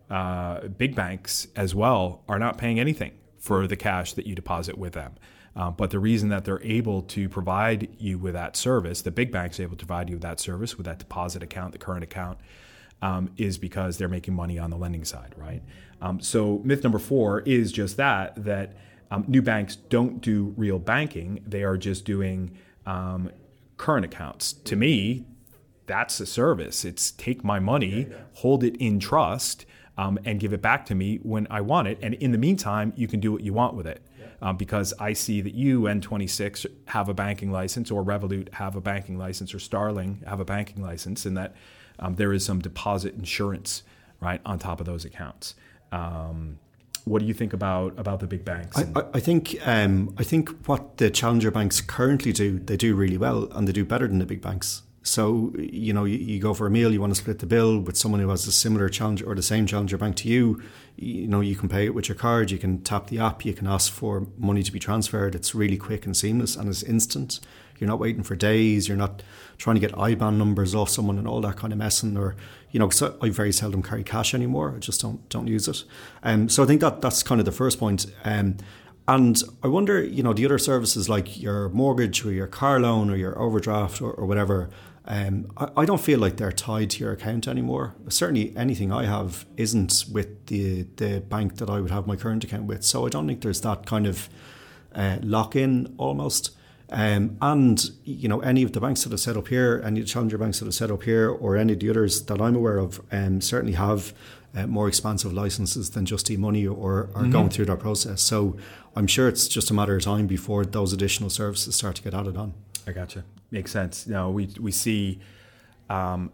uh, 0.09 0.67
big 0.67 0.95
banks 0.95 1.47
as 1.55 1.75
well, 1.75 2.23
are 2.27 2.39
not 2.39 2.57
paying 2.57 2.79
anything 2.79 3.13
for 3.37 3.67
the 3.67 3.75
cash 3.75 4.13
that 4.13 4.25
you 4.27 4.35
deposit 4.35 4.77
with 4.77 4.93
them. 4.93 5.13
Uh, 5.55 5.69
but 5.69 5.89
the 5.89 5.99
reason 5.99 6.29
that 6.29 6.45
they're 6.45 6.63
able 6.63 7.01
to 7.01 7.27
provide 7.27 7.89
you 7.97 8.17
with 8.17 8.33
that 8.33 8.55
service, 8.55 9.01
the 9.01 9.11
big 9.11 9.31
banks 9.31 9.59
able 9.59 9.75
to 9.75 9.85
provide 9.85 10.09
you 10.09 10.15
with 10.15 10.21
that 10.21 10.39
service, 10.39 10.77
with 10.77 10.85
that 10.85 10.99
deposit 10.99 11.43
account, 11.43 11.73
the 11.73 11.77
current 11.77 12.03
account, 12.03 12.37
um, 13.01 13.31
is 13.37 13.57
because 13.57 13.97
they're 13.97 14.07
making 14.07 14.33
money 14.33 14.59
on 14.59 14.69
the 14.69 14.77
lending 14.77 15.05
side, 15.05 15.33
right? 15.37 15.61
Um, 16.01 16.19
so 16.19 16.61
myth 16.63 16.83
number 16.83 16.99
four 16.99 17.41
is 17.41 17.71
just 17.71 17.97
that 17.97 18.43
that 18.43 18.75
um, 19.09 19.25
new 19.27 19.41
banks 19.41 19.75
don't 19.75 20.21
do 20.21 20.53
real 20.57 20.79
banking; 20.79 21.43
they 21.45 21.63
are 21.63 21.77
just 21.77 22.05
doing 22.05 22.57
um, 22.85 23.31
current 23.77 24.05
accounts. 24.05 24.53
To 24.53 24.75
me, 24.75 25.25
that's 25.85 26.19
a 26.19 26.25
service. 26.25 26.85
It's 26.85 27.11
take 27.11 27.43
my 27.43 27.59
money, 27.59 28.07
hold 28.35 28.63
it 28.63 28.77
in 28.77 28.99
trust, 28.99 29.65
um, 29.97 30.17
and 30.25 30.39
give 30.39 30.53
it 30.53 30.61
back 30.61 30.85
to 30.87 30.95
me 30.95 31.17
when 31.17 31.47
I 31.49 31.61
want 31.61 31.87
it. 31.87 31.99
And 32.01 32.13
in 32.15 32.31
the 32.31 32.37
meantime, 32.37 32.93
you 32.95 33.07
can 33.07 33.19
do 33.19 33.31
what 33.31 33.41
you 33.41 33.53
want 33.53 33.75
with 33.75 33.87
it. 33.87 34.01
Um, 34.43 34.57
because 34.57 34.91
I 34.99 35.13
see 35.13 35.41
that 35.41 35.53
you, 35.53 35.81
N26, 35.81 36.65
have 36.85 37.09
a 37.09 37.13
banking 37.13 37.51
license, 37.51 37.91
or 37.91 38.03
Revolut 38.03 38.51
have 38.53 38.75
a 38.75 38.81
banking 38.81 39.15
license, 39.15 39.53
or 39.53 39.59
Starling 39.59 40.23
have 40.25 40.39
a 40.39 40.45
banking 40.45 40.81
license, 40.81 41.27
and 41.27 41.37
that 41.37 41.53
um, 42.01 42.15
there 42.15 42.33
is 42.33 42.43
some 42.45 42.59
deposit 42.59 43.15
insurance 43.15 43.83
right 44.19 44.41
on 44.45 44.59
top 44.59 44.79
of 44.79 44.85
those 44.85 45.05
accounts. 45.05 45.55
Um, 45.91 46.59
what 47.05 47.19
do 47.19 47.25
you 47.25 47.33
think 47.33 47.53
about 47.53 47.97
about 47.97 48.19
the 48.19 48.27
big 48.27 48.45
banks? 48.45 48.77
I, 48.77 48.85
I- 48.99 49.05
I 49.15 49.19
think 49.19 49.55
um, 49.67 50.13
I 50.17 50.23
think 50.23 50.49
what 50.67 50.97
the 50.97 51.09
challenger 51.09 51.49
banks 51.51 51.81
currently 51.81 52.31
do, 52.31 52.59
they 52.59 52.77
do 52.77 52.95
really 52.95 53.17
well, 53.17 53.45
and 53.53 53.67
they 53.67 53.71
do 53.71 53.83
better 53.85 54.07
than 54.07 54.19
the 54.19 54.25
big 54.25 54.41
banks. 54.41 54.83
So 55.03 55.51
you 55.57 55.93
know, 55.93 56.03
you, 56.05 56.17
you 56.17 56.39
go 56.39 56.53
for 56.53 56.67
a 56.67 56.71
meal, 56.71 56.93
you 56.93 57.01
want 57.01 57.13
to 57.13 57.19
split 57.19 57.39
the 57.39 57.47
bill 57.47 57.79
with 57.79 57.97
someone 57.97 58.21
who 58.21 58.29
has 58.29 58.45
a 58.45 58.51
similar 58.51 58.87
challenge 58.87 59.23
or 59.23 59.33
the 59.33 59.41
same 59.41 59.65
challenger 59.65 59.97
bank 59.97 60.15
to 60.17 60.27
you. 60.27 60.61
You 60.95 61.27
know, 61.27 61.41
you 61.41 61.55
can 61.55 61.69
pay 61.69 61.85
it 61.85 61.95
with 61.95 62.07
your 62.07 62.15
card, 62.15 62.51
you 62.51 62.59
can 62.59 62.81
tap 62.81 63.07
the 63.07 63.19
app, 63.19 63.43
you 63.43 63.53
can 63.53 63.65
ask 63.65 63.91
for 63.91 64.27
money 64.37 64.61
to 64.61 64.71
be 64.71 64.79
transferred. 64.79 65.33
It's 65.33 65.55
really 65.55 65.77
quick 65.77 66.05
and 66.05 66.15
seamless, 66.15 66.55
and 66.55 66.69
it's 66.69 66.83
instant. 66.83 67.39
You're 67.79 67.87
not 67.87 67.99
waiting 67.99 68.21
for 68.21 68.35
days. 68.35 68.87
You're 68.87 68.95
not 68.95 69.23
trying 69.57 69.75
to 69.75 69.79
get 69.79 69.91
IBAN 69.93 70.37
numbers 70.37 70.75
off 70.75 70.89
someone 70.89 71.17
and 71.17 71.27
all 71.27 71.41
that 71.41 71.55
kind 71.55 71.73
of 71.73 71.79
messing. 71.79 72.15
Or 72.15 72.35
you 72.69 72.79
know, 72.79 72.89
I 73.21 73.29
very 73.29 73.51
seldom 73.51 73.81
carry 73.81 74.03
cash 74.03 74.35
anymore. 74.35 74.73
I 74.75 74.79
just 74.79 75.01
don't 75.01 75.27
don't 75.29 75.47
use 75.47 75.67
it. 75.67 75.83
Um, 76.21 76.47
so 76.47 76.61
I 76.61 76.67
think 76.67 76.81
that 76.81 77.01
that's 77.01 77.23
kind 77.23 77.41
of 77.41 77.45
the 77.45 77.51
first 77.51 77.79
point. 77.79 78.05
Um, 78.23 78.57
and 79.07 79.41
I 79.63 79.67
wonder, 79.67 80.01
you 80.01 80.21
know, 80.21 80.31
the 80.31 80.45
other 80.45 80.59
services 80.59 81.09
like 81.09 81.41
your 81.41 81.69
mortgage 81.69 82.23
or 82.23 82.31
your 82.31 82.45
car 82.45 82.79
loan 82.79 83.09
or 83.09 83.15
your 83.15 83.37
overdraft 83.37 83.99
or, 83.99 84.11
or 84.11 84.27
whatever. 84.27 84.69
Um, 85.05 85.51
I, 85.57 85.69
I 85.77 85.85
don't 85.85 86.01
feel 86.01 86.19
like 86.19 86.37
they're 86.37 86.51
tied 86.51 86.91
to 86.91 87.03
your 87.03 87.11
account 87.11 87.47
anymore. 87.47 87.95
Certainly, 88.09 88.53
anything 88.55 88.91
I 88.91 89.05
have 89.05 89.45
isn't 89.57 90.05
with 90.11 90.45
the 90.47 90.83
the 90.97 91.21
bank 91.21 91.57
that 91.57 91.69
I 91.69 91.79
would 91.79 91.91
have 91.91 92.07
my 92.07 92.15
current 92.15 92.43
account 92.43 92.65
with. 92.65 92.83
So 92.83 93.05
I 93.05 93.09
don't 93.09 93.27
think 93.27 93.41
there's 93.41 93.61
that 93.61 93.85
kind 93.85 94.05
of 94.05 94.29
uh, 94.93 95.17
lock 95.21 95.55
in 95.55 95.93
almost. 95.97 96.55
Um, 96.93 97.37
and 97.41 97.89
you 98.03 98.27
know 98.27 98.41
any 98.41 98.63
of 98.63 98.73
the 98.73 98.81
banks 98.81 99.03
that 99.05 99.13
are 99.13 99.17
set 99.17 99.37
up 99.37 99.47
here, 99.47 99.81
any 99.83 100.01
of 100.01 100.05
the 100.05 100.11
challenger 100.11 100.37
banks 100.37 100.59
that 100.59 100.67
are 100.67 100.73
set 100.73 100.91
up 100.91 101.03
here, 101.03 101.29
or 101.29 101.55
any 101.55 101.73
of 101.73 101.79
the 101.79 101.89
others 101.89 102.23
that 102.23 102.41
I'm 102.41 102.55
aware 102.55 102.77
of, 102.77 103.01
um, 103.11 103.39
certainly 103.39 103.73
have 103.73 104.13
uh, 104.53 104.67
more 104.67 104.87
expansive 104.87 105.31
licenses 105.33 105.91
than 105.91 106.05
Just 106.05 106.29
E-Money 106.29 106.67
or 106.67 107.09
are 107.15 107.25
going 107.25 107.49
through 107.49 107.65
that 107.65 107.79
process. 107.79 108.21
So 108.21 108.57
I'm 108.95 109.07
sure 109.07 109.29
it's 109.29 109.47
just 109.47 109.71
a 109.71 109.73
matter 109.73 109.95
of 109.95 110.03
time 110.03 110.27
before 110.27 110.65
those 110.65 110.91
additional 110.91 111.29
services 111.29 111.75
start 111.75 111.95
to 111.95 112.03
get 112.03 112.13
added 112.13 112.35
on. 112.35 112.53
I 112.85 112.91
gotcha. 112.91 113.23
Makes 113.51 113.71
sense. 113.71 114.07
No, 114.07 114.29
we 114.31 114.49
we 114.59 114.71
see 114.71 115.19
um, 115.89 116.31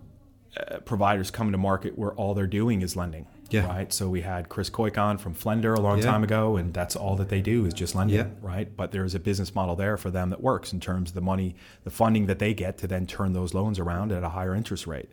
uh, 0.56 0.77
providers 0.80 1.32
coming 1.32 1.51
to 1.51 1.58
market 1.58 1.97
where 1.97 2.12
all 2.13 2.34
they're 2.34 2.47
doing 2.47 2.82
is 2.82 2.95
lending. 2.95 3.25
Yeah. 3.49 3.65
Right. 3.65 3.93
So 3.93 4.10
we 4.10 4.21
had 4.21 4.49
Chris 4.49 4.69
Koikon 4.69 5.19
from 5.19 5.34
Flender 5.34 5.75
a 5.77 5.80
long 5.80 5.99
Yeah. 5.99 6.06
time 6.06 6.23
ago, 6.23 6.58
and 6.58 6.73
that's 6.73 6.95
all 6.97 7.15
that 7.15 7.30
they 7.30 7.41
do 7.41 7.65
is 7.65 7.73
just 7.73 7.95
lending. 7.95 8.17
Yeah. 8.17 8.27
Right. 8.41 8.75
But 8.75 8.91
there 8.91 9.06
is 9.06 9.15
a 9.15 9.19
business 9.19 9.56
model 9.56 9.75
there 9.77 9.95
for 9.97 10.12
them 10.12 10.30
that 10.32 10.41
works 10.41 10.73
in 10.73 10.80
terms 10.82 11.12
of 11.12 11.15
the 11.15 11.21
money, 11.21 11.56
the 11.86 11.89
funding 11.89 12.25
that 12.25 12.39
they 12.39 12.53
get 12.53 12.77
to 12.80 12.88
then 12.88 13.08
turn 13.08 13.32
those 13.34 13.53
loans 13.53 13.80
around 13.80 14.12
at 14.12 14.21
a 14.23 14.30
higher 14.30 14.53
interest 14.53 14.86
rate. 14.86 15.10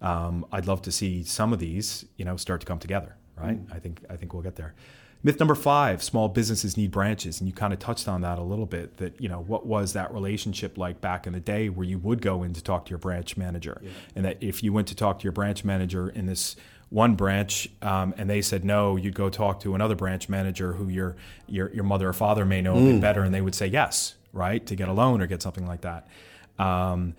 Um, 0.00 0.46
I'd 0.50 0.66
love 0.66 0.80
to 0.82 0.90
see 0.92 1.22
some 1.24 1.52
of 1.52 1.58
these, 1.58 2.06
you 2.16 2.24
know, 2.24 2.36
start 2.38 2.60
to 2.62 2.66
come 2.66 2.78
together. 2.78 3.16
Right. 3.36 3.58
I 3.70 3.78
think 3.80 4.02
I 4.08 4.16
think 4.16 4.32
we'll 4.32 4.42
get 4.42 4.56
there. 4.56 4.74
Myth 5.24 5.40
number 5.40 5.54
five: 5.54 6.02
small 6.02 6.28
businesses 6.28 6.76
need 6.76 6.90
branches, 6.90 7.40
and 7.40 7.48
you 7.48 7.54
kind 7.54 7.72
of 7.72 7.78
touched 7.78 8.06
on 8.06 8.20
that 8.20 8.38
a 8.38 8.42
little 8.42 8.66
bit. 8.66 8.98
That 8.98 9.18
you 9.18 9.28
know, 9.28 9.40
what 9.40 9.66
was 9.66 9.94
that 9.94 10.12
relationship 10.12 10.76
like 10.76 11.00
back 11.00 11.26
in 11.26 11.32
the 11.32 11.40
day, 11.40 11.70
where 11.70 11.86
you 11.86 11.98
would 11.98 12.20
go 12.20 12.42
in 12.42 12.52
to 12.52 12.62
talk 12.62 12.84
to 12.84 12.90
your 12.90 12.98
branch 12.98 13.36
manager, 13.38 13.80
and 14.14 14.24
that 14.26 14.36
if 14.42 14.62
you 14.62 14.72
went 14.72 14.86
to 14.88 14.94
talk 14.94 15.18
to 15.20 15.22
your 15.24 15.32
branch 15.32 15.64
manager 15.64 16.10
in 16.10 16.26
this 16.26 16.56
one 16.90 17.14
branch, 17.14 17.70
um, 17.80 18.14
and 18.18 18.28
they 18.28 18.42
said 18.42 18.66
no, 18.66 18.96
you'd 18.96 19.14
go 19.14 19.30
talk 19.30 19.60
to 19.60 19.74
another 19.74 19.96
branch 19.96 20.28
manager 20.28 20.74
who 20.74 20.88
your 20.90 21.16
your 21.48 21.72
your 21.72 21.84
mother 21.84 22.10
or 22.10 22.12
father 22.12 22.44
may 22.44 22.60
know 22.60 22.76
a 22.76 22.80
bit 22.80 23.00
better, 23.00 23.22
and 23.22 23.34
they 23.34 23.40
would 23.40 23.54
say 23.54 23.66
yes, 23.66 24.16
right, 24.34 24.64
to 24.66 24.76
get 24.76 24.88
a 24.88 24.92
loan 24.92 25.22
or 25.22 25.26
get 25.26 25.40
something 25.40 25.66
like 25.66 25.80
that. 25.80 26.06
Um, 26.58 27.16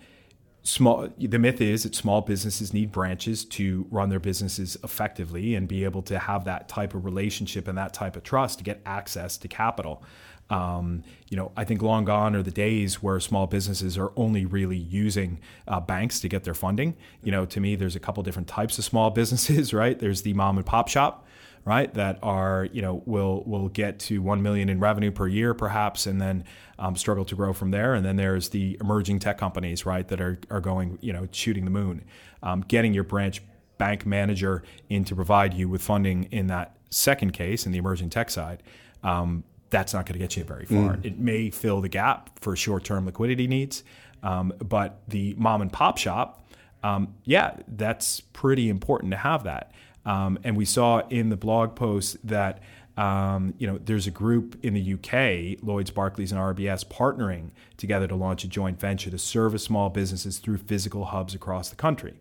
small 0.66 1.08
the 1.16 1.38
myth 1.38 1.60
is 1.60 1.84
that 1.84 1.94
small 1.94 2.20
businesses 2.20 2.74
need 2.74 2.90
branches 2.90 3.44
to 3.44 3.86
run 3.90 4.08
their 4.08 4.18
businesses 4.18 4.76
effectively 4.82 5.54
and 5.54 5.68
be 5.68 5.84
able 5.84 6.02
to 6.02 6.18
have 6.18 6.44
that 6.44 6.68
type 6.68 6.92
of 6.92 7.04
relationship 7.04 7.68
and 7.68 7.78
that 7.78 7.94
type 7.94 8.16
of 8.16 8.24
trust 8.24 8.58
to 8.58 8.64
get 8.64 8.82
access 8.84 9.36
to 9.38 9.48
capital. 9.48 10.02
Um, 10.48 11.02
you 11.28 11.36
know 11.36 11.50
i 11.56 11.64
think 11.64 11.82
long 11.82 12.04
gone 12.04 12.36
are 12.36 12.42
the 12.42 12.52
days 12.52 13.02
where 13.02 13.18
small 13.18 13.48
businesses 13.48 13.98
are 13.98 14.12
only 14.14 14.46
really 14.46 14.76
using 14.76 15.40
uh, 15.66 15.80
banks 15.80 16.20
to 16.20 16.28
get 16.28 16.44
their 16.44 16.54
funding. 16.54 16.96
You 17.22 17.32
know 17.32 17.46
to 17.46 17.60
me 17.60 17.76
there's 17.76 17.96
a 17.96 18.00
couple 18.00 18.22
different 18.22 18.48
types 18.48 18.78
of 18.78 18.84
small 18.84 19.10
businesses 19.20 19.72
right? 19.72 19.98
There's 19.98 20.22
the 20.22 20.34
mom 20.34 20.56
and 20.56 20.66
pop 20.66 20.88
shop 20.88 21.26
right? 21.66 21.92
That 21.92 22.18
are 22.22 22.68
you 22.72 22.80
know 22.80 23.02
will 23.04 23.42
will 23.44 23.68
get 23.68 23.98
to 24.00 24.22
one 24.22 24.42
million 24.42 24.70
in 24.70 24.80
revenue 24.80 25.10
per 25.10 25.26
year, 25.26 25.52
perhaps, 25.52 26.06
and 26.06 26.18
then 26.18 26.44
um, 26.78 26.96
struggle 26.96 27.26
to 27.26 27.34
grow 27.34 27.52
from 27.52 27.72
there. 27.72 27.92
And 27.92 28.06
then 28.06 28.16
there's 28.16 28.48
the 28.48 28.78
emerging 28.80 29.18
tech 29.18 29.36
companies, 29.36 29.84
right, 29.84 30.08
that 30.08 30.22
are 30.22 30.38
are 30.50 30.60
going 30.60 30.98
you 31.02 31.12
know 31.12 31.28
shooting 31.32 31.66
the 31.66 31.70
moon, 31.70 32.04
um, 32.42 32.64
getting 32.66 32.94
your 32.94 33.04
branch 33.04 33.42
bank 33.76 34.06
manager 34.06 34.62
in 34.88 35.04
to 35.04 35.14
provide 35.14 35.52
you 35.52 35.68
with 35.68 35.82
funding 35.82 36.24
in 36.30 36.46
that 36.46 36.76
second 36.88 37.32
case 37.32 37.66
in 37.66 37.72
the 37.72 37.78
emerging 37.78 38.08
tech 38.08 38.30
side. 38.30 38.62
Um, 39.02 39.44
that's 39.68 39.92
not 39.92 40.06
going 40.06 40.14
to 40.14 40.18
get 40.20 40.36
you 40.36 40.44
very 40.44 40.64
far. 40.64 40.98
It 41.02 41.18
may 41.18 41.50
fill 41.50 41.80
the 41.80 41.88
gap 41.88 42.38
for 42.38 42.54
short-term 42.54 43.04
liquidity 43.04 43.48
needs, 43.48 43.82
um, 44.22 44.52
but 44.60 45.00
the 45.08 45.34
mom 45.36 45.60
and 45.60 45.72
pop 45.72 45.98
shop, 45.98 46.48
um, 46.84 47.14
yeah, 47.24 47.56
that's 47.66 48.20
pretty 48.20 48.68
important 48.70 49.10
to 49.10 49.18
have 49.18 49.42
that. 49.44 49.72
Um, 50.06 50.38
and 50.44 50.56
we 50.56 50.64
saw 50.64 51.06
in 51.08 51.28
the 51.28 51.36
blog 51.36 51.74
post 51.74 52.16
that 52.26 52.62
um, 52.96 53.52
you 53.58 53.66
know 53.66 53.78
there's 53.78 54.06
a 54.06 54.10
group 54.10 54.58
in 54.64 54.72
the 54.72 54.94
UK, 54.94 55.62
Lloyd's, 55.62 55.90
Barclays, 55.90 56.32
and 56.32 56.40
RBS, 56.40 56.86
partnering 56.86 57.50
together 57.76 58.08
to 58.08 58.14
launch 58.14 58.44
a 58.44 58.48
joint 58.48 58.80
venture 58.80 59.10
to 59.10 59.18
service 59.18 59.64
small 59.64 59.90
businesses 59.90 60.38
through 60.38 60.58
physical 60.58 61.06
hubs 61.06 61.34
across 61.34 61.68
the 61.68 61.76
country, 61.76 62.14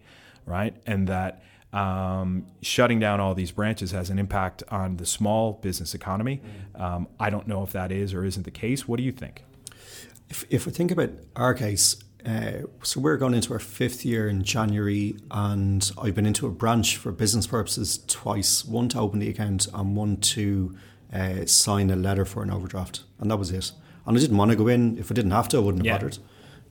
right? 0.46 0.76
And 0.86 1.08
that 1.08 1.44
um, 1.72 2.46
shutting 2.62 3.00
down 3.00 3.20
all 3.20 3.36
these 3.36 3.52
branches 3.52 3.92
has 3.92 4.10
an 4.10 4.20
impact 4.20 4.64
on 4.70 4.98
the 4.98 5.06
small 5.06 5.54
business 5.54 5.94
economy. 5.94 6.42
Um, 6.74 7.08
I 7.20 7.30
don't 7.30 7.48
know 7.48 7.64
if 7.64 7.72
that 7.72 7.92
is 7.92 8.14
or 8.14 8.26
isn't 8.26 8.44
the 8.44 8.52
case. 8.52 8.88
What 8.88 8.98
do 8.98 9.04
you 9.04 9.12
think? 9.12 9.44
If, 10.30 10.46
if 10.50 10.66
we 10.66 10.72
think 10.72 10.92
about 10.92 11.12
our 11.36 11.54
case, 11.54 11.98
uh, 12.26 12.68
so 12.84 13.00
we're 13.00 13.18
going 13.18 13.34
into 13.34 13.54
our 13.54 13.60
fifth 13.60 14.04
year 14.06 14.28
in 14.28 14.44
January, 14.44 15.16
and 15.32 15.92
I've 16.02 16.16
been 16.16 16.26
into 16.26 16.48
a 16.48 16.52
branch 16.52 16.98
for 16.98 17.12
business 17.12 17.48
purposes 17.48 18.00
twice 18.08 18.66
one 18.66 18.90
to 18.90 19.00
open 19.00 19.20
the 19.20 19.30
account, 19.30 19.68
and 19.74 19.96
one 19.96 20.18
to 20.18 20.76
uh, 21.14 21.46
sign 21.46 21.90
a 21.92 21.96
letter 21.96 22.26
for 22.26 22.42
an 22.44 22.50
overdraft. 22.52 23.04
And 23.20 23.30
that 23.30 23.38
was 23.38 23.52
it. 23.52 23.72
And 24.06 24.18
I 24.18 24.20
didn't 24.20 24.38
want 24.38 24.52
to 24.52 24.58
go 24.58 24.68
in. 24.68 24.98
If 24.98 25.12
I 25.12 25.14
didn't 25.16 25.32
have 25.32 25.48
to, 25.50 25.58
I 25.58 25.60
wouldn't 25.62 25.80
have 25.86 25.86
Yeah. 25.86 25.98
bothered. 25.98 26.18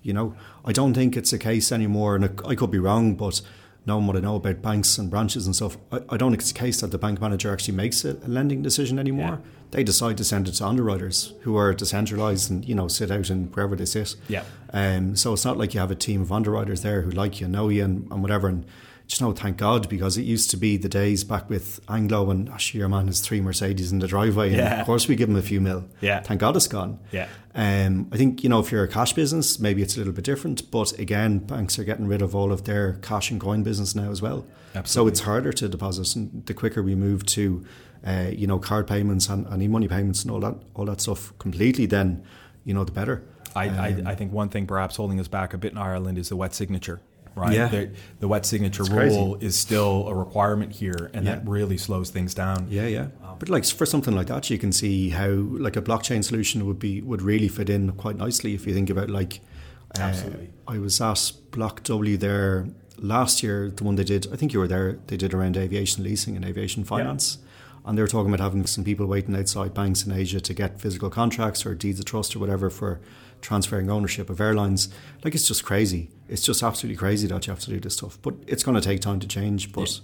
You 0.03 0.13
know, 0.13 0.35
I 0.65 0.73
don't 0.73 0.93
think 0.93 1.17
it's 1.17 1.33
a 1.33 1.39
case 1.39 1.73
anymore, 1.73 2.15
and 2.17 2.25
I 2.47 2.55
could 2.55 2.71
be 2.71 2.79
wrong, 2.79 3.15
but 3.15 3.41
knowing 3.87 4.07
what 4.07 4.17
I 4.17 4.21
know 4.21 4.37
about 4.37 4.63
banks 4.63 4.99
and 4.99 5.11
branches 5.11 5.47
and 5.47 5.55
stuff, 5.55 5.77
I, 5.93 6.01
I 6.11 6.17
don't 6.17 6.31
think 6.31 6.41
it's 6.41 6.53
the 6.53 6.59
case 6.59 6.81
that 6.81 6.91
the 6.91 6.99
bank 6.99 7.21
manager 7.21 7.53
actually 7.53 7.75
makes 7.75 8.05
a, 8.05 8.13
a 8.25 8.29
lending 8.29 8.63
decision 8.63 8.99
anymore. 8.99 9.41
Yeah. 9.43 9.51
They 9.71 9.85
decide 9.85 10.17
to 10.19 10.25
send 10.25 10.49
it 10.49 10.53
to 10.53 10.67
underwriters 10.67 11.35
who 11.41 11.57
are 11.57 11.75
decentralised 11.75 12.49
and 12.51 12.65
you 12.65 12.75
know 12.75 12.89
sit 12.89 13.11
out 13.11 13.31
in 13.31 13.47
wherever 13.49 13.75
they 13.77 13.85
sit. 13.85 14.17
Yeah. 14.29 14.45
Um, 14.73 15.17
so 15.17 15.33
it's 15.33 15.45
not 15.45 15.59
like 15.59 15.75
you 15.75 15.81
have 15.81 15.91
a 15.91 15.97
team 15.97 16.23
of 16.23 16.33
underwriters 16.33 16.83
there 16.83 17.03
who 17.03 17.11
like 17.11 17.41
you, 17.41 17.49
know 17.49 17.69
you, 17.69 17.85
and, 17.85 18.11
and 18.11 18.23
whatever. 18.23 18.49
And 18.49 18.65
just 19.07 19.21
know, 19.21 19.33
thank 19.33 19.59
God, 19.59 19.89
because 19.89 20.17
it 20.17 20.23
used 20.23 20.51
to 20.51 20.57
be 20.57 20.77
the 20.79 20.89
days 20.89 21.25
back 21.25 21.51
with 21.51 21.79
Anglo 21.89 22.31
and 22.31 22.49
oh, 22.49 22.57
your 22.73 22.89
man 22.89 23.07
has 23.07 23.21
three 23.21 23.41
Mercedes 23.41 23.93
in 23.93 23.99
the 23.99 24.07
driveway, 24.07 24.49
and 24.49 24.57
Yeah. 24.57 24.81
of 24.81 24.87
course 24.87 25.07
we 25.09 25.15
give 25.15 25.29
him 25.29 25.37
a 25.37 25.43
few 25.43 25.61
mil. 25.61 25.85
Yeah. 26.01 26.21
Thank 26.21 26.41
God 26.41 26.57
it's 26.57 26.67
gone. 26.69 26.99
Yeah. 27.13 27.29
Um, 27.55 28.09
I 28.13 28.17
think 28.17 28.43
you 28.43 28.49
know 28.49 28.61
if 28.61 28.73
you're 28.73 28.83
a 28.85 28.89
cash 28.89 29.13
business, 29.13 29.59
maybe 29.59 29.83
it's 29.83 29.95
a 29.97 29.99
little 29.99 30.13
bit 30.15 30.25
different. 30.25 30.71
But 30.71 30.99
again, 30.99 31.39
banks 31.39 31.79
are 31.79 31.85
getting 31.85 32.07
rid 32.09 32.23
of 32.23 32.35
all 32.35 32.51
of 32.51 32.65
their 32.65 32.95
cash 32.95 33.31
and 33.31 33.41
coin 33.41 33.63
business 33.63 33.95
now 33.95 34.11
as 34.11 34.23
well. 34.23 34.47
Absolutely. 34.75 34.89
So 34.89 35.07
it's 35.09 35.21
harder 35.21 35.53
to 35.53 35.69
deposit, 35.69 36.17
and 36.17 36.45
the 36.47 36.55
quicker 36.55 36.83
we 36.83 36.95
move 36.95 37.25
to, 37.27 37.65
uh, 38.07 38.31
you 38.33 38.47
know, 38.47 38.59
card 38.59 38.87
payments 38.89 39.29
and, 39.29 39.47
and 39.47 39.63
e-money 39.63 39.87
payments 39.87 40.23
and 40.23 40.31
all 40.33 40.41
that, 40.41 40.57
all 40.75 40.87
that 40.87 41.01
stuff 41.01 41.33
completely, 41.39 41.87
then 41.87 42.25
you 42.65 42.73
know 42.75 42.85
the 42.85 42.91
better. 42.93 43.23
I, 43.55 43.69
I, 43.69 43.87
I 44.07 44.15
think 44.17 44.33
one 44.33 44.49
thing 44.49 44.67
perhaps 44.67 44.97
holding 44.97 45.21
us 45.21 45.29
back 45.29 45.55
a 45.55 45.59
bit 45.59 45.71
in 45.73 45.79
Ireland 45.79 46.19
is 46.19 46.29
the 46.31 46.37
wet 46.37 46.55
signature. 46.55 47.01
Right, 47.37 47.53
Yeah. 47.53 47.69
the, 47.69 47.91
the 48.21 48.29
wet 48.29 48.47
signature 48.47 48.85
crazy. 48.85 49.17
rule 49.17 49.37
is 49.41 49.57
still 49.57 50.07
a 50.07 50.15
requirement 50.15 50.73
here, 50.73 51.11
and 51.13 51.27
that 51.27 51.47
really 51.49 51.77
slows 51.77 52.11
things 52.11 52.33
down. 52.35 52.69
Yeah, 52.71 52.87
yeah. 52.87 53.09
But 53.39 53.49
like 53.49 53.65
for 53.65 53.85
something 53.87 54.15
like 54.15 54.29
that, 54.29 54.49
you 54.51 54.59
can 54.59 54.71
see 54.73 55.11
how 55.11 55.29
like 55.29 55.77
a 55.77 55.83
blockchain 55.83 56.23
solution 56.23 56.65
would 56.67 56.79
be 56.79 57.03
would 57.03 57.21
really 57.23 57.49
fit 57.49 57.69
in 57.69 57.91
quite 57.93 58.17
nicely 58.17 58.55
if 58.55 58.67
you 58.67 58.73
think 58.75 58.89
about 58.91 59.11
like. 59.11 59.41
uh, 59.99 60.03
Absolutely. 60.03 60.51
I 60.69 60.79
was 60.79 61.01
at 61.01 61.33
Block 61.51 61.83
W 61.83 62.17
there 62.17 62.69
last 62.99 63.43
year. 63.43 63.71
The 63.71 63.83
one 63.83 63.97
they 63.97 64.05
did, 64.05 64.29
I 64.33 64.37
think 64.37 64.53
you 64.53 64.61
were 64.61 64.69
there. 64.69 64.99
They 65.09 65.17
did 65.17 65.35
around 65.35 65.57
aviation 65.57 66.05
leasing 66.05 66.37
and 66.37 66.45
aviation 66.45 66.85
finance, 66.85 67.39
and 67.85 67.99
they 67.99 68.03
were 68.03 68.09
talking 68.09 68.33
about 68.33 68.43
having 68.43 68.65
some 68.67 68.85
people 68.85 69.07
waiting 69.07 69.35
outside 69.35 69.75
banks 69.75 70.05
in 70.07 70.13
Asia 70.13 70.41
to 70.41 70.55
get 70.55 70.81
physical 70.81 71.11
contracts 71.11 71.67
or 71.67 71.75
deeds 71.75 71.99
of 71.99 72.05
trust 72.07 72.37
or 72.37 72.39
whatever 72.39 72.71
for 72.71 73.01
transferring 73.41 73.91
ownership 73.91 74.31
of 74.31 74.41
airlines. 74.41 74.89
Like 75.25 75.35
it's 75.35 75.49
just 75.49 75.65
crazy. 75.65 76.11
It's 76.29 76.43
just 76.43 76.63
absolutely 76.63 76.97
crazy 76.97 77.27
that 77.29 77.47
you 77.47 77.51
have 77.51 77.61
to 77.61 77.71
do 77.71 77.81
this 77.81 77.95
stuff. 77.95 78.19
But 78.23 78.35
it's 78.47 78.63
going 78.63 78.75
to 78.75 78.81
take 78.81 79.01
time 79.01 79.21
to 79.21 79.29
change. 79.29 79.73
But 79.73 80.01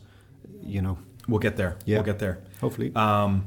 you 0.62 0.82
know, 0.82 0.98
We'll 1.30 1.38
get 1.38 1.56
there. 1.56 1.76
Yeah. 1.84 1.98
We'll 1.98 2.04
get 2.06 2.18
there. 2.18 2.40
hopefully. 2.60 2.92
Um, 2.94 3.46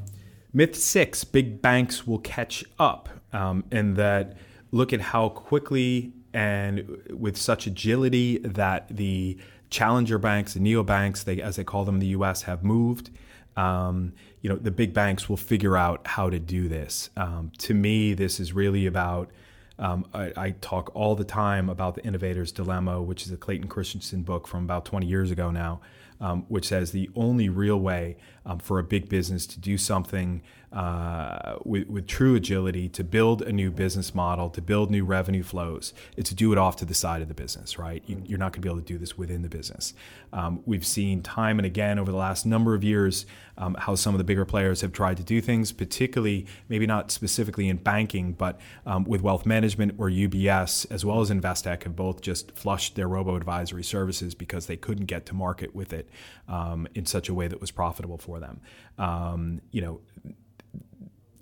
myth 0.52 0.74
six: 0.76 1.22
big 1.24 1.60
banks 1.60 2.06
will 2.06 2.18
catch 2.20 2.64
up, 2.78 3.08
um, 3.32 3.64
and 3.70 3.96
that 3.96 4.36
look 4.70 4.92
at 4.92 5.00
how 5.00 5.28
quickly 5.28 6.12
and 6.32 6.98
with 7.10 7.36
such 7.36 7.66
agility 7.66 8.38
that 8.38 8.88
the 8.88 9.38
challenger 9.70 10.18
banks, 10.18 10.54
the 10.54 10.60
neobanks, 10.60 11.24
they 11.24 11.40
as 11.40 11.56
they 11.56 11.64
call 11.64 11.84
them 11.84 11.96
in 11.96 12.00
the 12.00 12.08
U.S., 12.08 12.42
have 12.42 12.64
moved. 12.64 13.10
Um, 13.56 14.14
you 14.40 14.50
know, 14.50 14.56
the 14.56 14.72
big 14.72 14.92
banks 14.92 15.28
will 15.28 15.36
figure 15.36 15.76
out 15.76 16.06
how 16.06 16.28
to 16.28 16.38
do 16.38 16.68
this. 16.68 17.10
Um, 17.16 17.52
to 17.58 17.74
me, 17.74 18.14
this 18.14 18.40
is 18.40 18.52
really 18.52 18.86
about. 18.86 19.30
Um, 19.78 20.06
I, 20.14 20.32
I 20.36 20.50
talk 20.60 20.90
all 20.94 21.14
the 21.14 21.24
time 21.24 21.68
about 21.68 21.94
the 21.96 22.04
Innovator's 22.04 22.52
Dilemma, 22.52 23.02
which 23.02 23.26
is 23.26 23.32
a 23.32 23.36
Clayton 23.36 23.68
Christensen 23.68 24.22
book 24.22 24.46
from 24.46 24.64
about 24.64 24.84
20 24.84 25.06
years 25.06 25.30
ago 25.30 25.50
now, 25.50 25.80
um, 26.20 26.44
which 26.48 26.68
says 26.68 26.92
the 26.92 27.10
only 27.16 27.48
real 27.48 27.78
way 27.78 28.16
um, 28.46 28.58
for 28.58 28.78
a 28.78 28.84
big 28.84 29.08
business 29.08 29.46
to 29.46 29.60
do 29.60 29.76
something 29.76 30.42
uh, 30.74 31.56
with, 31.64 31.88
with 31.88 32.06
true 32.06 32.34
agility, 32.34 32.88
to 32.88 33.04
build 33.04 33.42
a 33.42 33.52
new 33.52 33.70
business 33.70 34.14
model, 34.14 34.50
to 34.50 34.60
build 34.60 34.90
new 34.90 35.04
revenue 35.04 35.44
flows, 35.44 35.94
is 36.16 36.24
to 36.24 36.34
do 36.34 36.50
it 36.50 36.58
off 36.58 36.74
to 36.76 36.84
the 36.84 36.94
side 36.94 37.22
of 37.22 37.28
the 37.28 37.34
business, 37.34 37.78
right? 37.78 38.02
You, 38.06 38.20
you're 38.26 38.38
not 38.38 38.52
going 38.52 38.60
to 38.60 38.60
be 38.60 38.68
able 38.68 38.80
to 38.80 38.86
do 38.86 38.98
this 38.98 39.16
within 39.16 39.42
the 39.42 39.48
business. 39.48 39.94
Um, 40.32 40.62
we've 40.66 40.84
seen 40.84 41.22
time 41.22 41.60
and 41.60 41.66
again 41.66 41.98
over 41.98 42.10
the 42.10 42.16
last 42.16 42.44
number 42.44 42.74
of 42.74 42.82
years 42.82 43.24
um, 43.56 43.76
how 43.78 43.94
some 43.94 44.14
of 44.14 44.18
the 44.18 44.24
bigger 44.24 44.44
players 44.44 44.80
have 44.80 44.92
tried 44.92 45.16
to 45.18 45.22
do 45.22 45.40
things, 45.40 45.70
particularly 45.70 46.46
maybe 46.68 46.86
not 46.86 47.12
specifically 47.12 47.68
in 47.68 47.76
banking, 47.76 48.32
but 48.32 48.60
um, 48.84 49.04
with 49.04 49.22
wealth 49.22 49.46
management 49.46 49.94
or 49.96 50.10
UBS 50.10 50.86
as 50.90 51.04
well 51.04 51.20
as 51.20 51.30
Investec 51.30 51.84
have 51.84 51.94
both 51.94 52.20
just 52.20 52.50
flushed 52.56 52.96
their 52.96 53.06
robo 53.06 53.36
advisory 53.36 53.84
services 53.84 54.34
because 54.34 54.66
they 54.66 54.76
couldn't 54.76 55.06
get 55.06 55.24
to 55.26 55.34
market 55.34 55.72
with 55.72 55.92
it 55.92 56.08
um, 56.48 56.88
in 56.94 57.06
such 57.06 57.28
a 57.28 57.34
way 57.34 57.46
that 57.46 57.60
was 57.60 57.70
profitable 57.70 58.18
for 58.18 58.40
them. 58.40 58.60
Um, 58.98 59.60
you 59.70 59.82
know, 59.82 60.00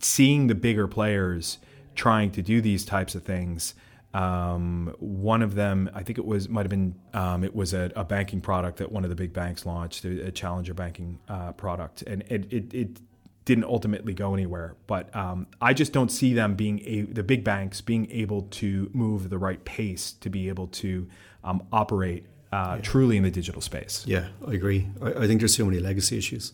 seeing 0.05 0.49
the 0.49 0.55
bigger 0.55 0.87
players 0.87 1.59
trying 1.95 2.31
to 2.33 2.43
do 2.43 2.61
these 2.61 2.85
types 2.85 3.15
of 3.15 3.23
things. 3.23 3.75
Um, 4.15 4.95
one 4.99 5.41
of 5.41 5.55
them, 5.55 5.91
I 5.95 6.03
think 6.03 6.19
it 6.19 6.25
was, 6.27 6.49
might 6.49 6.63
have 6.63 6.71
been, 6.71 6.95
um, 7.15 7.45
it 7.45 7.55
was 7.55 7.73
a, 7.73 7.91
a 7.97 8.05
banking 8.05 8.41
product 8.43 8.79
that 8.79 8.93
one 8.93 9.05
of 9.05 9.11
the 9.11 9.17
big 9.17 9.33
banks 9.33 9.65
launched, 9.65 10.05
a, 10.05 10.27
a 10.27 10.31
challenger 10.31 10.75
banking 10.75 11.19
uh, 11.29 11.53
product, 11.53 12.03
and 12.03 12.23
it, 12.29 12.53
it, 12.53 12.75
it 12.75 13.01
didn't 13.45 13.65
ultimately 13.65 14.13
go 14.13 14.35
anywhere. 14.35 14.77
But 14.87 15.15
um, 15.17 15.47
I 15.61 15.73
just 15.73 15.93
don't 15.93 16.11
see 16.11 16.35
them 16.35 16.57
being 16.57 16.81
a, 16.85 17.03
the 17.03 17.23
big 17.23 17.43
banks 17.43 17.81
being 17.81 18.11
able 18.11 18.43
to 18.43 18.91
move 18.93 19.31
the 19.31 19.39
right 19.39 19.65
pace 19.65 20.13
to 20.13 20.29
be 20.29 20.49
able 20.49 20.67
to 20.69 21.09
um, 21.43 21.63
operate 21.73 22.27
uh, 22.53 22.79
truly 22.83 23.17
in 23.17 23.23
the 23.23 23.31
digital 23.31 23.63
space. 23.63 24.05
Yeah, 24.07 24.29
I 24.47 24.53
agree. 24.53 24.89
I, 25.01 25.13
I 25.13 25.27
think 25.27 25.41
there's 25.41 25.57
so 25.57 25.65
many 25.65 25.81
legacy 25.81 26.19
issues. 26.19 26.53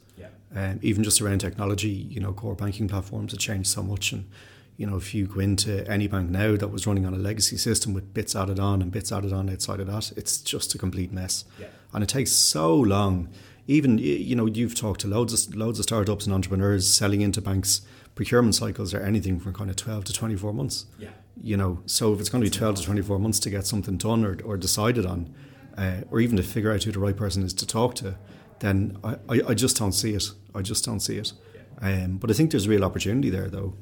Um, 0.54 0.78
even 0.82 1.04
just 1.04 1.20
around 1.20 1.40
technology, 1.40 1.90
you 1.90 2.20
know, 2.20 2.32
core 2.32 2.54
banking 2.54 2.88
platforms 2.88 3.32
have 3.32 3.40
changed 3.40 3.68
so 3.68 3.82
much. 3.82 4.12
And, 4.12 4.30
you 4.78 4.86
know, 4.86 4.96
if 4.96 5.14
you 5.14 5.26
go 5.26 5.40
into 5.40 5.86
any 5.86 6.06
bank 6.06 6.30
now 6.30 6.56
that 6.56 6.68
was 6.68 6.86
running 6.86 7.04
on 7.04 7.12
a 7.12 7.18
legacy 7.18 7.58
system 7.58 7.92
with 7.92 8.14
bits 8.14 8.34
added 8.34 8.58
on 8.58 8.80
and 8.80 8.90
bits 8.90 9.12
added 9.12 9.32
on 9.32 9.50
outside 9.50 9.80
of 9.80 9.88
that, 9.88 10.12
it's 10.16 10.38
just 10.38 10.74
a 10.74 10.78
complete 10.78 11.12
mess. 11.12 11.44
Yeah. 11.58 11.66
And 11.92 12.02
it 12.02 12.08
takes 12.08 12.30
so 12.30 12.74
long. 12.74 13.28
Even, 13.66 13.98
you 13.98 14.34
know, 14.34 14.46
you've 14.46 14.74
talked 14.74 15.00
to 15.02 15.08
loads 15.08 15.48
of, 15.48 15.54
loads 15.54 15.78
of 15.78 15.82
startups 15.82 16.24
and 16.24 16.34
entrepreneurs 16.34 16.88
selling 16.88 17.20
into 17.20 17.42
banks. 17.42 17.82
Procurement 18.14 18.54
cycles 18.54 18.94
are 18.94 19.00
anything 19.00 19.38
from 19.38 19.52
kind 19.52 19.68
of 19.68 19.76
12 19.76 20.04
to 20.04 20.12
24 20.14 20.54
months. 20.54 20.86
Yeah. 20.98 21.10
You 21.42 21.58
know, 21.58 21.82
so 21.84 22.14
if 22.14 22.20
it's 22.20 22.30
going 22.30 22.42
to 22.42 22.50
be 22.50 22.56
12 22.56 22.76
to 22.76 22.82
24 22.82 23.18
months 23.18 23.38
to 23.40 23.50
get 23.50 23.66
something 23.66 23.98
done 23.98 24.24
or, 24.24 24.38
or 24.42 24.56
decided 24.56 25.04
on, 25.04 25.34
uh, 25.76 26.00
or 26.10 26.20
even 26.20 26.36
to 26.38 26.42
figure 26.42 26.72
out 26.72 26.82
who 26.84 26.92
the 26.92 26.98
right 26.98 27.16
person 27.16 27.42
is 27.42 27.52
to 27.54 27.66
talk 27.66 27.94
to, 27.96 28.16
then 28.60 28.98
I, 29.04 29.16
I, 29.28 29.40
I 29.48 29.54
just 29.54 29.76
don't 29.76 29.92
see 29.92 30.14
it. 30.14 30.30
I 30.54 30.62
just 30.62 30.84
don't 30.84 31.00
see 31.00 31.18
it. 31.18 31.32
Um, 31.80 32.18
but 32.18 32.30
I 32.30 32.34
think 32.34 32.50
there's 32.50 32.68
real 32.68 32.84
opportunity 32.84 33.30
there, 33.30 33.48
though. 33.48 33.74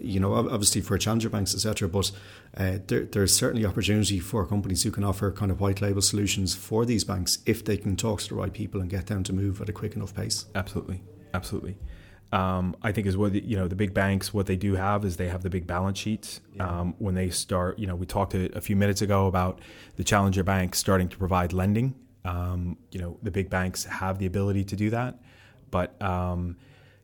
You 0.00 0.20
know, 0.20 0.34
obviously 0.34 0.80
for 0.80 0.96
challenger 0.96 1.28
banks, 1.28 1.54
etc. 1.54 1.88
But 1.88 2.12
uh, 2.56 2.78
there, 2.86 3.04
there's 3.04 3.34
certainly 3.34 3.66
opportunity 3.66 4.20
for 4.20 4.46
companies 4.46 4.84
who 4.84 4.90
can 4.90 5.04
offer 5.04 5.30
kind 5.30 5.50
of 5.50 5.60
white 5.60 5.82
label 5.82 6.00
solutions 6.00 6.54
for 6.54 6.86
these 6.86 7.04
banks 7.04 7.38
if 7.44 7.64
they 7.64 7.76
can 7.76 7.96
talk 7.96 8.20
to 8.22 8.28
the 8.30 8.34
right 8.34 8.52
people 8.52 8.80
and 8.80 8.88
get 8.88 9.08
them 9.08 9.22
to 9.24 9.32
move 9.32 9.60
at 9.60 9.68
a 9.68 9.72
quick 9.72 9.94
enough 9.94 10.14
pace. 10.14 10.46
Absolutely, 10.54 11.02
absolutely. 11.34 11.76
Um, 12.32 12.74
I 12.82 12.92
think 12.92 13.06
is 13.06 13.18
what 13.18 13.34
you 13.34 13.56
know 13.56 13.68
the 13.68 13.76
big 13.76 13.92
banks. 13.92 14.32
What 14.32 14.46
they 14.46 14.56
do 14.56 14.74
have 14.74 15.04
is 15.04 15.18
they 15.18 15.28
have 15.28 15.42
the 15.42 15.50
big 15.50 15.66
balance 15.66 15.98
sheets. 15.98 16.40
Um, 16.58 16.94
when 16.98 17.14
they 17.14 17.28
start, 17.28 17.78
you 17.78 17.86
know, 17.86 17.94
we 17.94 18.06
talked 18.06 18.32
a, 18.34 18.56
a 18.56 18.62
few 18.62 18.76
minutes 18.76 19.02
ago 19.02 19.26
about 19.26 19.60
the 19.96 20.04
challenger 20.04 20.42
banks 20.42 20.78
starting 20.78 21.08
to 21.08 21.18
provide 21.18 21.52
lending. 21.52 21.94
Um, 22.24 22.76
you 22.90 23.00
know, 23.00 23.18
the 23.22 23.30
big 23.30 23.50
banks 23.50 23.84
have 23.84 24.18
the 24.18 24.26
ability 24.26 24.64
to 24.64 24.76
do 24.76 24.90
that, 24.90 25.18
but 25.70 26.00
um, 26.00 26.56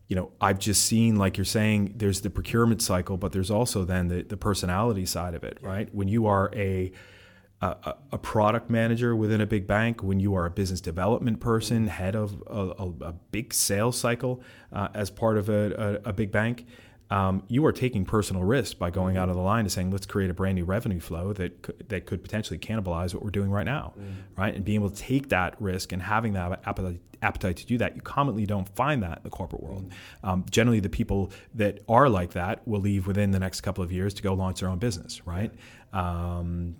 you 0.06 0.16
know, 0.16 0.30
I've 0.40 0.58
just 0.58 0.84
seen, 0.84 1.16
like 1.16 1.36
you're 1.36 1.44
saying, 1.44 1.94
there's 1.96 2.20
the 2.22 2.30
procurement 2.30 2.80
cycle, 2.80 3.16
but 3.16 3.32
there's 3.32 3.50
also 3.50 3.84
then 3.84 4.08
the, 4.08 4.22
the 4.22 4.36
personality 4.36 5.04
side 5.04 5.34
of 5.34 5.44
it, 5.44 5.58
right? 5.60 5.92
When 5.94 6.08
you 6.08 6.26
are 6.26 6.50
a 6.54 6.92
a, 7.60 7.94
a 8.12 8.18
product 8.18 8.70
manager 8.70 9.16
within 9.16 9.40
a 9.40 9.46
big 9.46 9.66
bank, 9.66 10.02
when 10.02 10.20
you 10.20 10.34
are 10.34 10.46
a 10.46 10.50
business 10.50 10.80
development 10.80 11.40
person, 11.40 11.88
head 11.88 12.14
of 12.14 12.42
a, 12.46 12.72
a, 12.78 13.08
a 13.08 13.12
big 13.32 13.52
sales 13.52 13.98
cycle 13.98 14.42
uh, 14.72 14.88
as 14.94 15.10
part 15.10 15.36
of 15.36 15.48
a, 15.48 16.00
a, 16.04 16.10
a 16.10 16.12
big 16.12 16.30
bank, 16.30 16.66
um, 17.10 17.42
you 17.48 17.64
are 17.64 17.72
taking 17.72 18.04
personal 18.04 18.44
risk 18.44 18.78
by 18.78 18.90
going 18.90 19.16
out 19.16 19.28
of 19.28 19.34
the 19.34 19.40
line 19.40 19.60
and 19.60 19.72
saying, 19.72 19.90
let's 19.90 20.04
create 20.04 20.30
a 20.30 20.34
brand 20.34 20.56
new 20.56 20.64
revenue 20.64 21.00
flow 21.00 21.32
that 21.32 21.62
could, 21.62 21.88
that 21.88 22.04
could 22.04 22.22
potentially 22.22 22.58
cannibalize 22.58 23.14
what 23.14 23.22
we're 23.22 23.30
doing 23.30 23.50
right 23.50 23.64
now, 23.64 23.94
mm. 23.98 24.12
right? 24.36 24.54
And 24.54 24.64
being 24.64 24.76
able 24.76 24.90
to 24.90 24.96
take 24.96 25.30
that 25.30 25.60
risk 25.60 25.92
and 25.92 26.02
having 26.02 26.34
that 26.34 26.60
appetite, 26.66 27.00
appetite 27.22 27.56
to 27.56 27.66
do 27.66 27.78
that, 27.78 27.96
you 27.96 28.02
commonly 28.02 28.44
don't 28.44 28.68
find 28.76 29.02
that 29.02 29.18
in 29.18 29.22
the 29.24 29.30
corporate 29.30 29.62
world. 29.62 29.88
Mm. 29.88 30.28
Um, 30.28 30.44
generally, 30.50 30.80
the 30.80 30.90
people 30.90 31.32
that 31.54 31.82
are 31.88 32.10
like 32.10 32.32
that 32.32 32.66
will 32.68 32.80
leave 32.80 33.06
within 33.06 33.30
the 33.30 33.38
next 33.38 33.62
couple 33.62 33.82
of 33.82 33.90
years 33.90 34.12
to 34.14 34.22
go 34.22 34.34
launch 34.34 34.60
their 34.60 34.68
own 34.68 34.78
business, 34.78 35.26
right? 35.26 35.52
Um, 35.94 36.76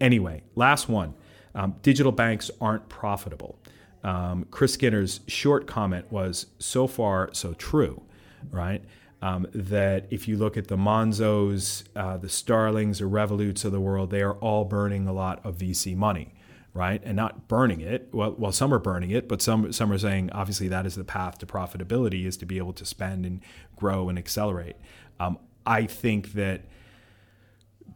anyway, 0.00 0.42
last 0.56 0.88
one. 0.88 1.14
Um, 1.54 1.76
digital 1.82 2.12
banks 2.12 2.50
aren't 2.60 2.88
profitable. 2.88 3.58
Um, 4.02 4.46
Chris 4.50 4.74
Skinner's 4.74 5.20
short 5.26 5.66
comment 5.66 6.10
was 6.10 6.46
so 6.58 6.86
far 6.86 7.30
so 7.32 7.52
true, 7.54 8.02
right? 8.50 8.82
Um, 9.20 9.46
that 9.52 10.06
if 10.10 10.28
you 10.28 10.36
look 10.36 10.56
at 10.56 10.68
the 10.68 10.76
Monzos, 10.76 11.84
uh, 11.96 12.16
the 12.16 12.28
Starlings, 12.28 13.00
or 13.00 13.08
Revoluts 13.08 13.64
of 13.64 13.72
the 13.72 13.80
world, 13.80 14.10
they 14.10 14.22
are 14.22 14.34
all 14.34 14.64
burning 14.64 15.06
a 15.08 15.12
lot 15.12 15.44
of 15.44 15.56
VC 15.56 15.96
money, 15.96 16.34
right? 16.72 17.00
And 17.04 17.16
not 17.16 17.48
burning 17.48 17.80
it. 17.80 18.08
Well, 18.12 18.34
well, 18.38 18.52
some 18.52 18.72
are 18.72 18.78
burning 18.78 19.10
it, 19.10 19.28
but 19.28 19.42
some 19.42 19.72
some 19.72 19.90
are 19.92 19.98
saying 19.98 20.30
obviously 20.32 20.68
that 20.68 20.86
is 20.86 20.94
the 20.94 21.04
path 21.04 21.38
to 21.38 21.46
profitability 21.46 22.26
is 22.26 22.36
to 22.38 22.46
be 22.46 22.58
able 22.58 22.72
to 22.74 22.84
spend 22.84 23.26
and 23.26 23.40
grow 23.76 24.08
and 24.08 24.18
accelerate. 24.18 24.76
Um, 25.18 25.38
I 25.66 25.86
think 25.86 26.32
that 26.32 26.62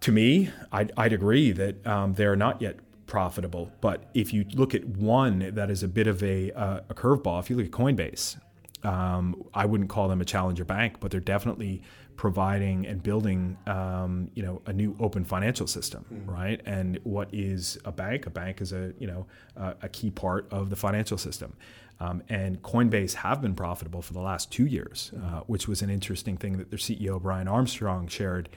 to 0.00 0.12
me, 0.12 0.50
I'd, 0.72 0.92
I'd 0.96 1.12
agree 1.12 1.52
that 1.52 1.86
um, 1.86 2.14
they're 2.14 2.36
not 2.36 2.60
yet 2.60 2.76
profitable. 3.06 3.70
But 3.80 4.10
if 4.14 4.32
you 4.32 4.44
look 4.54 4.74
at 4.74 4.84
one 4.84 5.54
that 5.54 5.70
is 5.70 5.82
a 5.82 5.88
bit 5.88 6.06
of 6.06 6.22
a, 6.22 6.50
uh, 6.52 6.80
a 6.88 6.94
curveball, 6.94 7.40
if 7.40 7.50
you 7.50 7.56
look 7.56 7.66
at 7.66 7.72
Coinbase, 7.72 8.38
um, 8.84 9.44
I 9.54 9.66
wouldn't 9.66 9.90
call 9.90 10.08
them 10.08 10.20
a 10.20 10.24
challenger 10.24 10.64
bank, 10.64 10.96
but 11.00 11.10
they're 11.10 11.20
definitely 11.20 11.82
providing 12.16 12.86
and 12.86 13.02
building, 13.02 13.56
um, 13.66 14.30
you 14.34 14.42
know, 14.42 14.60
a 14.66 14.72
new 14.72 14.96
open 15.00 15.24
financial 15.24 15.66
system, 15.66 16.04
mm-hmm. 16.12 16.30
right? 16.30 16.60
And 16.66 16.98
what 17.04 17.28
is 17.32 17.78
a 17.84 17.92
bank? 17.92 18.26
A 18.26 18.30
bank 18.30 18.60
is 18.60 18.72
a 18.72 18.92
you 18.98 19.06
know 19.06 19.26
a, 19.56 19.74
a 19.82 19.88
key 19.88 20.10
part 20.10 20.46
of 20.50 20.70
the 20.70 20.76
financial 20.76 21.18
system. 21.18 21.54
Um, 22.00 22.22
and 22.28 22.60
Coinbase 22.62 23.14
have 23.14 23.40
been 23.40 23.54
profitable 23.54 24.02
for 24.02 24.12
the 24.12 24.20
last 24.20 24.50
two 24.50 24.66
years, 24.66 25.12
mm-hmm. 25.14 25.34
uh, 25.36 25.40
which 25.40 25.68
was 25.68 25.82
an 25.82 25.90
interesting 25.90 26.36
thing 26.36 26.58
that 26.58 26.70
their 26.70 26.78
CEO 26.78 27.20
Brian 27.22 27.46
Armstrong 27.46 28.08
shared, 28.08 28.48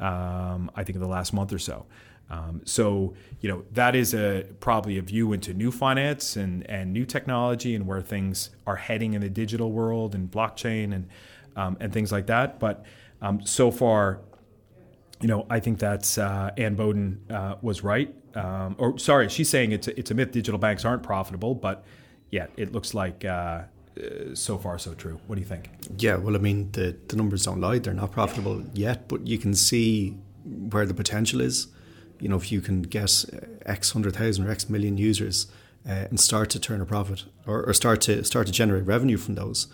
um, 0.00 0.70
I 0.74 0.84
think, 0.84 0.96
in 0.96 1.02
the 1.02 1.08
last 1.08 1.32
month 1.32 1.52
or 1.52 1.58
so. 1.58 1.86
Um, 2.30 2.62
so 2.64 3.14
you 3.40 3.48
know 3.48 3.64
that 3.72 3.94
is 3.94 4.14
a 4.14 4.46
probably 4.60 4.98
a 4.98 5.02
view 5.02 5.32
into 5.32 5.52
new 5.52 5.70
finance 5.70 6.36
and 6.36 6.68
and 6.70 6.92
new 6.92 7.04
technology 7.04 7.74
and 7.74 7.86
where 7.86 8.00
things 8.00 8.50
are 8.66 8.76
heading 8.76 9.14
in 9.14 9.20
the 9.20 9.28
digital 9.28 9.70
world 9.72 10.14
and 10.14 10.30
blockchain 10.30 10.94
and 10.94 11.08
um, 11.56 11.76
and 11.80 11.92
things 11.92 12.10
like 12.10 12.26
that. 12.26 12.58
But 12.58 12.84
um, 13.20 13.44
so 13.44 13.70
far, 13.70 14.20
you 15.20 15.28
know, 15.28 15.46
I 15.50 15.60
think 15.60 15.78
that's 15.78 16.18
uh, 16.18 16.50
Anne 16.56 16.74
Boden 16.74 17.20
uh, 17.30 17.56
was 17.62 17.82
right. 17.82 18.14
Um, 18.34 18.74
or 18.78 18.98
sorry, 18.98 19.28
she's 19.28 19.48
saying 19.48 19.72
it's 19.72 19.86
a, 19.86 19.98
it's 19.98 20.10
a 20.10 20.14
myth. 20.14 20.32
Digital 20.32 20.58
banks 20.58 20.84
aren't 20.84 21.02
profitable, 21.02 21.54
but 21.54 21.84
yeah, 22.30 22.46
it 22.56 22.72
looks 22.72 22.94
like. 22.94 23.24
Uh, 23.24 23.28
uh 23.96 24.34
so 24.34 24.58
far, 24.58 24.76
so 24.76 24.92
true. 24.94 25.20
What 25.28 25.36
do 25.36 25.40
you 25.40 25.46
think? 25.46 25.70
Yeah, 25.98 26.16
well, 26.16 26.34
I 26.34 26.38
mean, 26.38 26.72
the, 26.72 26.96
the 27.06 27.14
numbers 27.14 27.44
don't 27.44 27.60
lie. 27.60 27.78
They're 27.78 27.94
not 27.94 28.10
profitable 28.10 28.64
yet, 28.74 29.06
but 29.06 29.24
you 29.24 29.38
can 29.38 29.54
see 29.54 30.16
where 30.44 30.84
the 30.84 30.94
potential 30.94 31.40
is 31.40 31.68
you 32.24 32.30
know, 32.30 32.36
if 32.36 32.50
you 32.50 32.62
can 32.62 32.80
get 32.80 33.26
X 33.66 33.90
hundred 33.90 34.16
thousand 34.16 34.46
or 34.46 34.50
X 34.50 34.70
million 34.70 34.96
users 34.96 35.46
uh, 35.86 36.06
and 36.08 36.18
start 36.18 36.48
to 36.50 36.58
turn 36.58 36.80
a 36.80 36.86
profit 36.86 37.24
or, 37.46 37.62
or, 37.68 37.74
start 37.74 38.00
to 38.00 38.24
start 38.24 38.46
to 38.46 38.52
generate 38.52 38.86
revenue 38.86 39.18
from 39.18 39.34
those, 39.34 39.66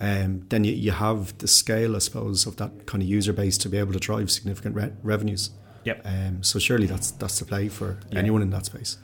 um, 0.00 0.46
then 0.48 0.64
you, 0.64 0.72
you 0.72 0.92
have 0.92 1.36
the 1.36 1.46
scale, 1.46 1.94
I 1.94 1.98
suppose, 1.98 2.46
of 2.46 2.56
that 2.56 2.86
kind 2.86 3.02
of 3.02 3.08
user 3.10 3.34
base 3.34 3.58
to 3.58 3.68
be 3.68 3.76
able 3.76 3.92
to 3.92 3.98
drive 3.98 4.30
significant 4.30 4.74
re- 4.74 4.92
revenues. 5.02 5.50
Yep. 5.84 6.00
Um, 6.06 6.42
so 6.42 6.58
surely 6.58 6.86
that's 6.86 7.10
that's 7.10 7.38
the 7.40 7.44
play 7.44 7.68
for 7.68 7.98
yeah. 8.10 8.20
anyone 8.20 8.40
in 8.40 8.48
that 8.50 8.64
space. 8.64 8.96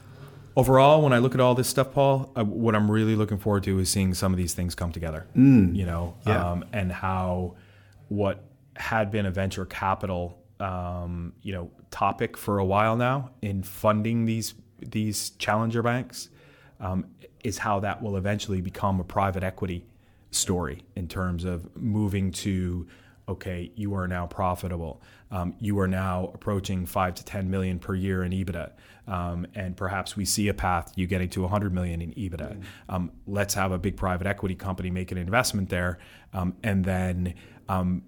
Overall, 0.55 1.03
when 1.03 1.13
I 1.13 1.19
look 1.19 1.35
at 1.35 1.39
all 1.39 1.53
this 1.53 1.67
stuff, 1.67 1.93
Paul, 1.93 2.31
uh, 2.35 2.43
what 2.43 2.73
I'm 2.73 2.89
really 2.89 3.15
looking 3.15 3.37
forward 3.37 3.65
to 3.65 3.77
is 3.77 3.91
seeing 3.91 4.15
some 4.15 4.33
of 4.33 4.37
these 4.37 4.55
things 4.55 4.73
come 4.73 4.91
together. 4.91 5.27
Mm. 5.37 5.75
You 5.75 5.85
know, 5.85 6.15
yeah. 6.25 6.53
um, 6.53 6.65
and 6.73 6.91
how 6.91 7.55
what 8.07 8.43
had 8.77 9.11
been 9.11 9.27
a 9.27 9.31
venture 9.31 9.65
capital 9.65 10.39
um, 10.59 11.33
you 11.41 11.53
know 11.53 11.71
topic 11.91 12.37
for 12.37 12.59
a 12.59 12.65
while 12.65 12.95
now 12.95 13.31
in 13.41 13.63
funding 13.63 14.25
these 14.25 14.53
these 14.79 15.31
challenger 15.31 15.81
banks 15.81 16.29
um, 16.79 17.05
is 17.43 17.57
how 17.59 17.79
that 17.79 18.01
will 18.01 18.17
eventually 18.17 18.61
become 18.61 18.99
a 18.99 19.03
private 19.03 19.43
equity 19.43 19.85
story 20.31 20.83
in 20.95 21.07
terms 21.07 21.45
of 21.45 21.75
moving 21.75 22.31
to 22.31 22.87
okay 23.27 23.71
you 23.75 23.95
are 23.95 24.07
now 24.07 24.27
profitable. 24.27 25.01
Um, 25.31 25.55
you 25.59 25.79
are 25.79 25.87
now 25.87 26.31
approaching 26.33 26.85
5 26.85 27.15
to 27.15 27.25
10 27.25 27.49
million 27.49 27.79
per 27.79 27.95
year 27.95 28.23
in 28.23 28.31
ebitda. 28.31 28.71
Um, 29.07 29.47
and 29.55 29.75
perhaps 29.75 30.15
we 30.15 30.25
see 30.25 30.47
a 30.47 30.53
path 30.53 30.91
you 30.95 31.07
getting 31.07 31.29
to 31.29 31.41
100 31.41 31.73
million 31.73 32.01
in 32.01 32.11
ebitda. 32.13 32.61
Mm. 32.89 33.09
let's 33.27 33.53
have 33.53 33.71
a 33.71 33.77
big 33.77 33.97
private 33.97 34.27
equity 34.27 34.55
company 34.55 34.91
make 34.91 35.11
an 35.11 35.17
investment 35.17 35.69
there. 35.69 35.97
Um, 36.33 36.55
and 36.63 36.85
then 36.85 37.33
um, 37.67 38.03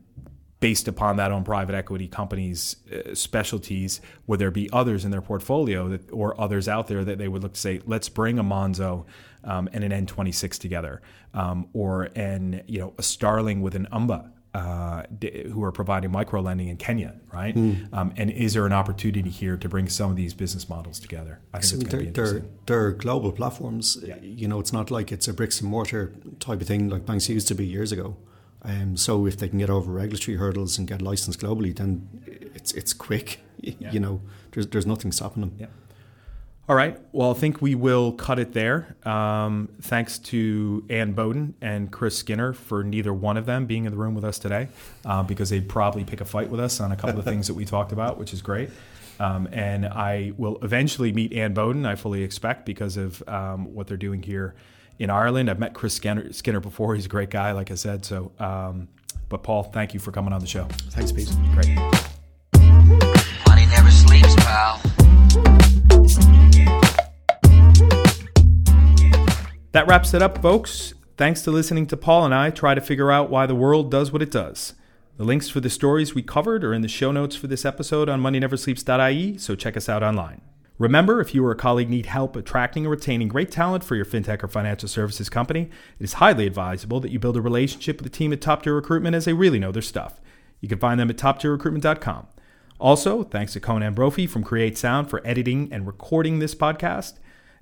based 0.59 0.87
upon 0.87 1.17
that 1.17 1.31
own 1.31 1.43
private 1.43 1.75
equity 1.75 2.07
company's 2.07 2.77
uh, 2.91 3.13
specialties, 3.13 4.01
would 4.25 4.39
there 4.39 4.51
be 4.51 4.69
others 4.71 5.05
in 5.05 5.11
their 5.11 5.21
portfolio 5.21 5.87
that, 5.89 6.11
or 6.11 6.39
others 6.39 6.67
out 6.67 6.87
there 6.87 7.03
that 7.03 7.17
they 7.17 7.27
would 7.27 7.43
look 7.43 7.53
to 7.53 7.59
say, 7.59 7.79
let's 7.85 8.09
bring 8.09 8.39
a 8.39 8.43
Monzo 8.43 9.05
um, 9.43 9.69
and 9.71 9.83
an 9.83 10.05
N26 10.05 10.59
together, 10.59 11.01
um, 11.33 11.67
or 11.73 12.03
an 12.15 12.63
you 12.67 12.79
know 12.79 12.93
a 12.97 13.03
Starling 13.03 13.61
with 13.61 13.75
an 13.75 13.87
Umba. 13.91 14.31
Uh, 14.53 15.03
who 15.51 15.63
are 15.63 15.71
providing 15.71 16.09
micro 16.09 16.41
lending 16.41 16.69
in 16.69 16.77
Kenya, 16.77 17.13
right? 17.31 17.53
Mm. 17.53 17.93
Um, 17.93 18.11
and 18.17 18.31
is 18.31 18.55
there 18.55 18.65
an 18.65 18.73
opportunity 18.73 19.29
here 19.29 19.55
to 19.55 19.69
bring 19.69 19.87
some 19.87 20.09
of 20.09 20.15
these 20.15 20.33
business 20.33 20.67
models 20.67 20.99
together? 20.99 21.41
I 21.53 21.59
think 21.59 21.65
so 21.65 21.75
it's 21.75 21.89
they're, 21.91 21.99
be 21.99 22.05
they're, 22.07 22.45
they're, 22.65 22.91
global 22.93 23.31
platforms. 23.31 23.99
Yeah. 24.01 24.15
You 24.19 24.47
know, 24.47 24.59
it's 24.59 24.73
not 24.73 24.89
like 24.89 25.11
it's 25.11 25.27
a 25.27 25.33
bricks 25.33 25.61
and 25.61 25.69
mortar 25.69 26.11
type 26.39 26.61
of 26.61 26.67
thing 26.67 26.89
like 26.89 27.05
banks 27.05 27.29
used 27.29 27.47
to 27.49 27.55
be 27.55 27.67
years 27.67 27.91
ago. 27.91 28.17
Um, 28.67 28.97
so 28.97 29.25
if 29.25 29.37
they 29.37 29.47
can 29.47 29.59
get 29.59 29.69
over 29.69 29.91
regulatory 29.91 30.37
hurdles 30.37 30.77
and 30.77 30.87
get 30.87 31.01
licensed 31.01 31.39
globally, 31.39 31.75
then 31.75 32.07
it's 32.53 32.71
it's 32.73 32.93
quick. 32.93 33.39
Yeah. 33.59 33.91
You 33.91 33.99
know, 33.99 34.21
there's 34.51 34.67
there's 34.67 34.85
nothing 34.85 35.11
stopping 35.11 35.41
them. 35.41 35.55
Yeah. 35.57 35.65
All 36.69 36.75
right. 36.75 36.99
Well, 37.11 37.31
I 37.31 37.33
think 37.33 37.59
we 37.59 37.73
will 37.73 38.11
cut 38.11 38.37
it 38.37 38.53
there. 38.53 38.95
Um, 39.03 39.69
thanks 39.81 40.19
to 40.19 40.85
Anne 40.91 41.13
Boden 41.13 41.55
and 41.59 41.91
Chris 41.91 42.15
Skinner 42.15 42.53
for 42.53 42.83
neither 42.83 43.11
one 43.11 43.35
of 43.35 43.47
them 43.47 43.65
being 43.65 43.85
in 43.85 43.91
the 43.91 43.97
room 43.97 44.13
with 44.13 44.23
us 44.23 44.37
today, 44.37 44.67
uh, 45.05 45.23
because 45.23 45.49
they'd 45.49 45.67
probably 45.67 46.03
pick 46.03 46.21
a 46.21 46.25
fight 46.25 46.51
with 46.51 46.59
us 46.59 46.79
on 46.79 46.91
a 46.91 46.95
couple 46.95 47.17
of 47.17 47.25
things 47.25 47.47
that 47.47 47.55
we 47.55 47.65
talked 47.65 47.91
about, 47.91 48.19
which 48.19 48.31
is 48.31 48.43
great. 48.43 48.69
Um, 49.19 49.49
and 49.51 49.87
I 49.87 50.33
will 50.37 50.59
eventually 50.61 51.11
meet 51.11 51.33
Anne 51.33 51.55
Boden, 51.55 51.83
I 51.83 51.95
fully 51.95 52.21
expect, 52.21 52.65
because 52.65 52.95
of 52.95 53.27
um, 53.27 53.73
what 53.73 53.87
they're 53.87 53.97
doing 53.97 54.21
here 54.21 54.53
in 54.99 55.09
Ireland. 55.09 55.49
I've 55.49 55.59
met 55.59 55.73
Chris 55.73 55.93
Skinner, 55.93 56.31
Skinner 56.33 56.59
before. 56.59 56.95
He's 56.95 57.05
a 57.05 57.09
great 57.09 57.29
guy, 57.29 57.51
like 57.51 57.71
I 57.71 57.75
said. 57.75 58.05
So, 58.05 58.31
um, 58.39 58.87
but 59.29 59.43
Paul, 59.43 59.63
thank 59.63 59.93
you 59.93 59.99
for 59.99 60.11
coming 60.11 60.33
on 60.33 60.41
the 60.41 60.47
show. 60.47 60.65
Thanks, 60.89 61.11
Pete. 61.11 61.31
Great. 61.53 61.75
Money 63.47 63.65
never 63.67 63.91
sleeps, 63.91 64.35
pal. 64.35 64.81
That 69.71 69.85
wraps 69.87 70.13
it 70.13 70.21
up, 70.21 70.41
folks. 70.41 70.93
Thanks 71.17 71.41
to 71.43 71.51
listening 71.51 71.87
to 71.87 71.97
Paul 71.97 72.25
and 72.25 72.33
I 72.33 72.49
try 72.51 72.75
to 72.75 72.81
figure 72.81 73.11
out 73.11 73.29
why 73.29 73.45
the 73.45 73.55
world 73.55 73.91
does 73.91 74.11
what 74.11 74.21
it 74.21 74.31
does. 74.31 74.73
The 75.17 75.23
links 75.23 75.49
for 75.49 75.59
the 75.59 75.69
stories 75.69 76.13
we 76.13 76.21
covered 76.21 76.63
are 76.63 76.73
in 76.73 76.81
the 76.81 76.87
show 76.87 77.11
notes 77.11 77.35
for 77.35 77.47
this 77.47 77.65
episode 77.65 78.07
on 78.07 78.21
moneyneversleeps.ie, 78.21 79.37
so 79.39 79.55
check 79.55 79.75
us 79.75 79.89
out 79.89 80.03
online. 80.03 80.41
Remember, 80.77 81.19
if 81.19 81.33
you 81.33 81.43
or 81.43 81.51
a 81.51 81.55
colleague 81.55 81.89
need 81.89 82.05
help 82.05 82.35
attracting 82.35 82.85
or 82.85 82.89
retaining 82.91 83.27
great 83.27 83.49
talent 83.49 83.83
for 83.83 83.95
your 83.95 84.05
fintech 84.05 84.43
or 84.43 84.47
financial 84.47 84.87
services 84.87 85.27
company, 85.27 85.71
it 85.99 86.03
is 86.03 86.13
highly 86.13 86.45
advisable 86.45 86.99
that 86.99 87.11
you 87.11 87.17
build 87.17 87.35
a 87.35 87.41
relationship 87.41 87.97
with 87.97 88.03
the 88.03 88.15
team 88.15 88.31
at 88.31 88.41
Top 88.41 88.61
Tier 88.61 88.75
Recruitment 88.75 89.15
as 89.15 89.25
they 89.25 89.33
really 89.33 89.57
know 89.57 89.71
their 89.71 89.81
stuff. 89.81 90.21
You 90.61 90.69
can 90.69 90.77
find 90.77 90.99
them 90.99 91.09
at 91.09 91.17
toptierrecruitment.com. 91.17 92.27
Also, 92.79 93.23
thanks 93.23 93.53
to 93.53 93.59
Conan 93.59 93.95
Brophy 93.95 94.27
from 94.27 94.43
Create 94.43 94.77
Sound 94.77 95.09
for 95.09 95.25
editing 95.25 95.67
and 95.71 95.87
recording 95.87 96.37
this 96.37 96.53
podcast. 96.53 97.13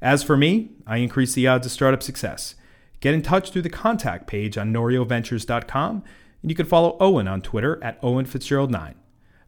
As 0.01 0.23
for 0.23 0.35
me, 0.35 0.71
I 0.85 0.97
increase 0.97 1.33
the 1.33 1.47
odds 1.47 1.65
of 1.65 1.71
startup 1.71 2.03
success. 2.03 2.55
Get 2.99 3.13
in 3.13 3.21
touch 3.21 3.51
through 3.51 3.61
the 3.61 3.69
contact 3.69 4.27
page 4.27 4.57
on 4.57 4.73
norioventures.com, 4.73 6.03
and 6.41 6.51
you 6.51 6.55
can 6.55 6.65
follow 6.65 6.97
Owen 6.99 7.29
on 7.29 7.41
Twitter 7.41 7.81
at 7.81 7.97
Owen 8.03 8.25
Fitzgerald9. 8.25 8.95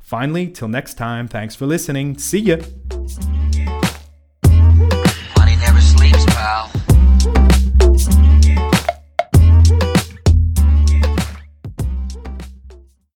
Finally, 0.07 0.47
till 0.47 0.69
next 0.69 0.93
time, 0.93 1.27
thanks 1.27 1.53
for 1.53 1.65
listening. 1.65 2.17
See 2.17 2.39
ya. 2.39 2.55
Money 5.35 5.57
never 5.57 5.81
sleeps, 5.81 6.23
pal. 6.27 6.71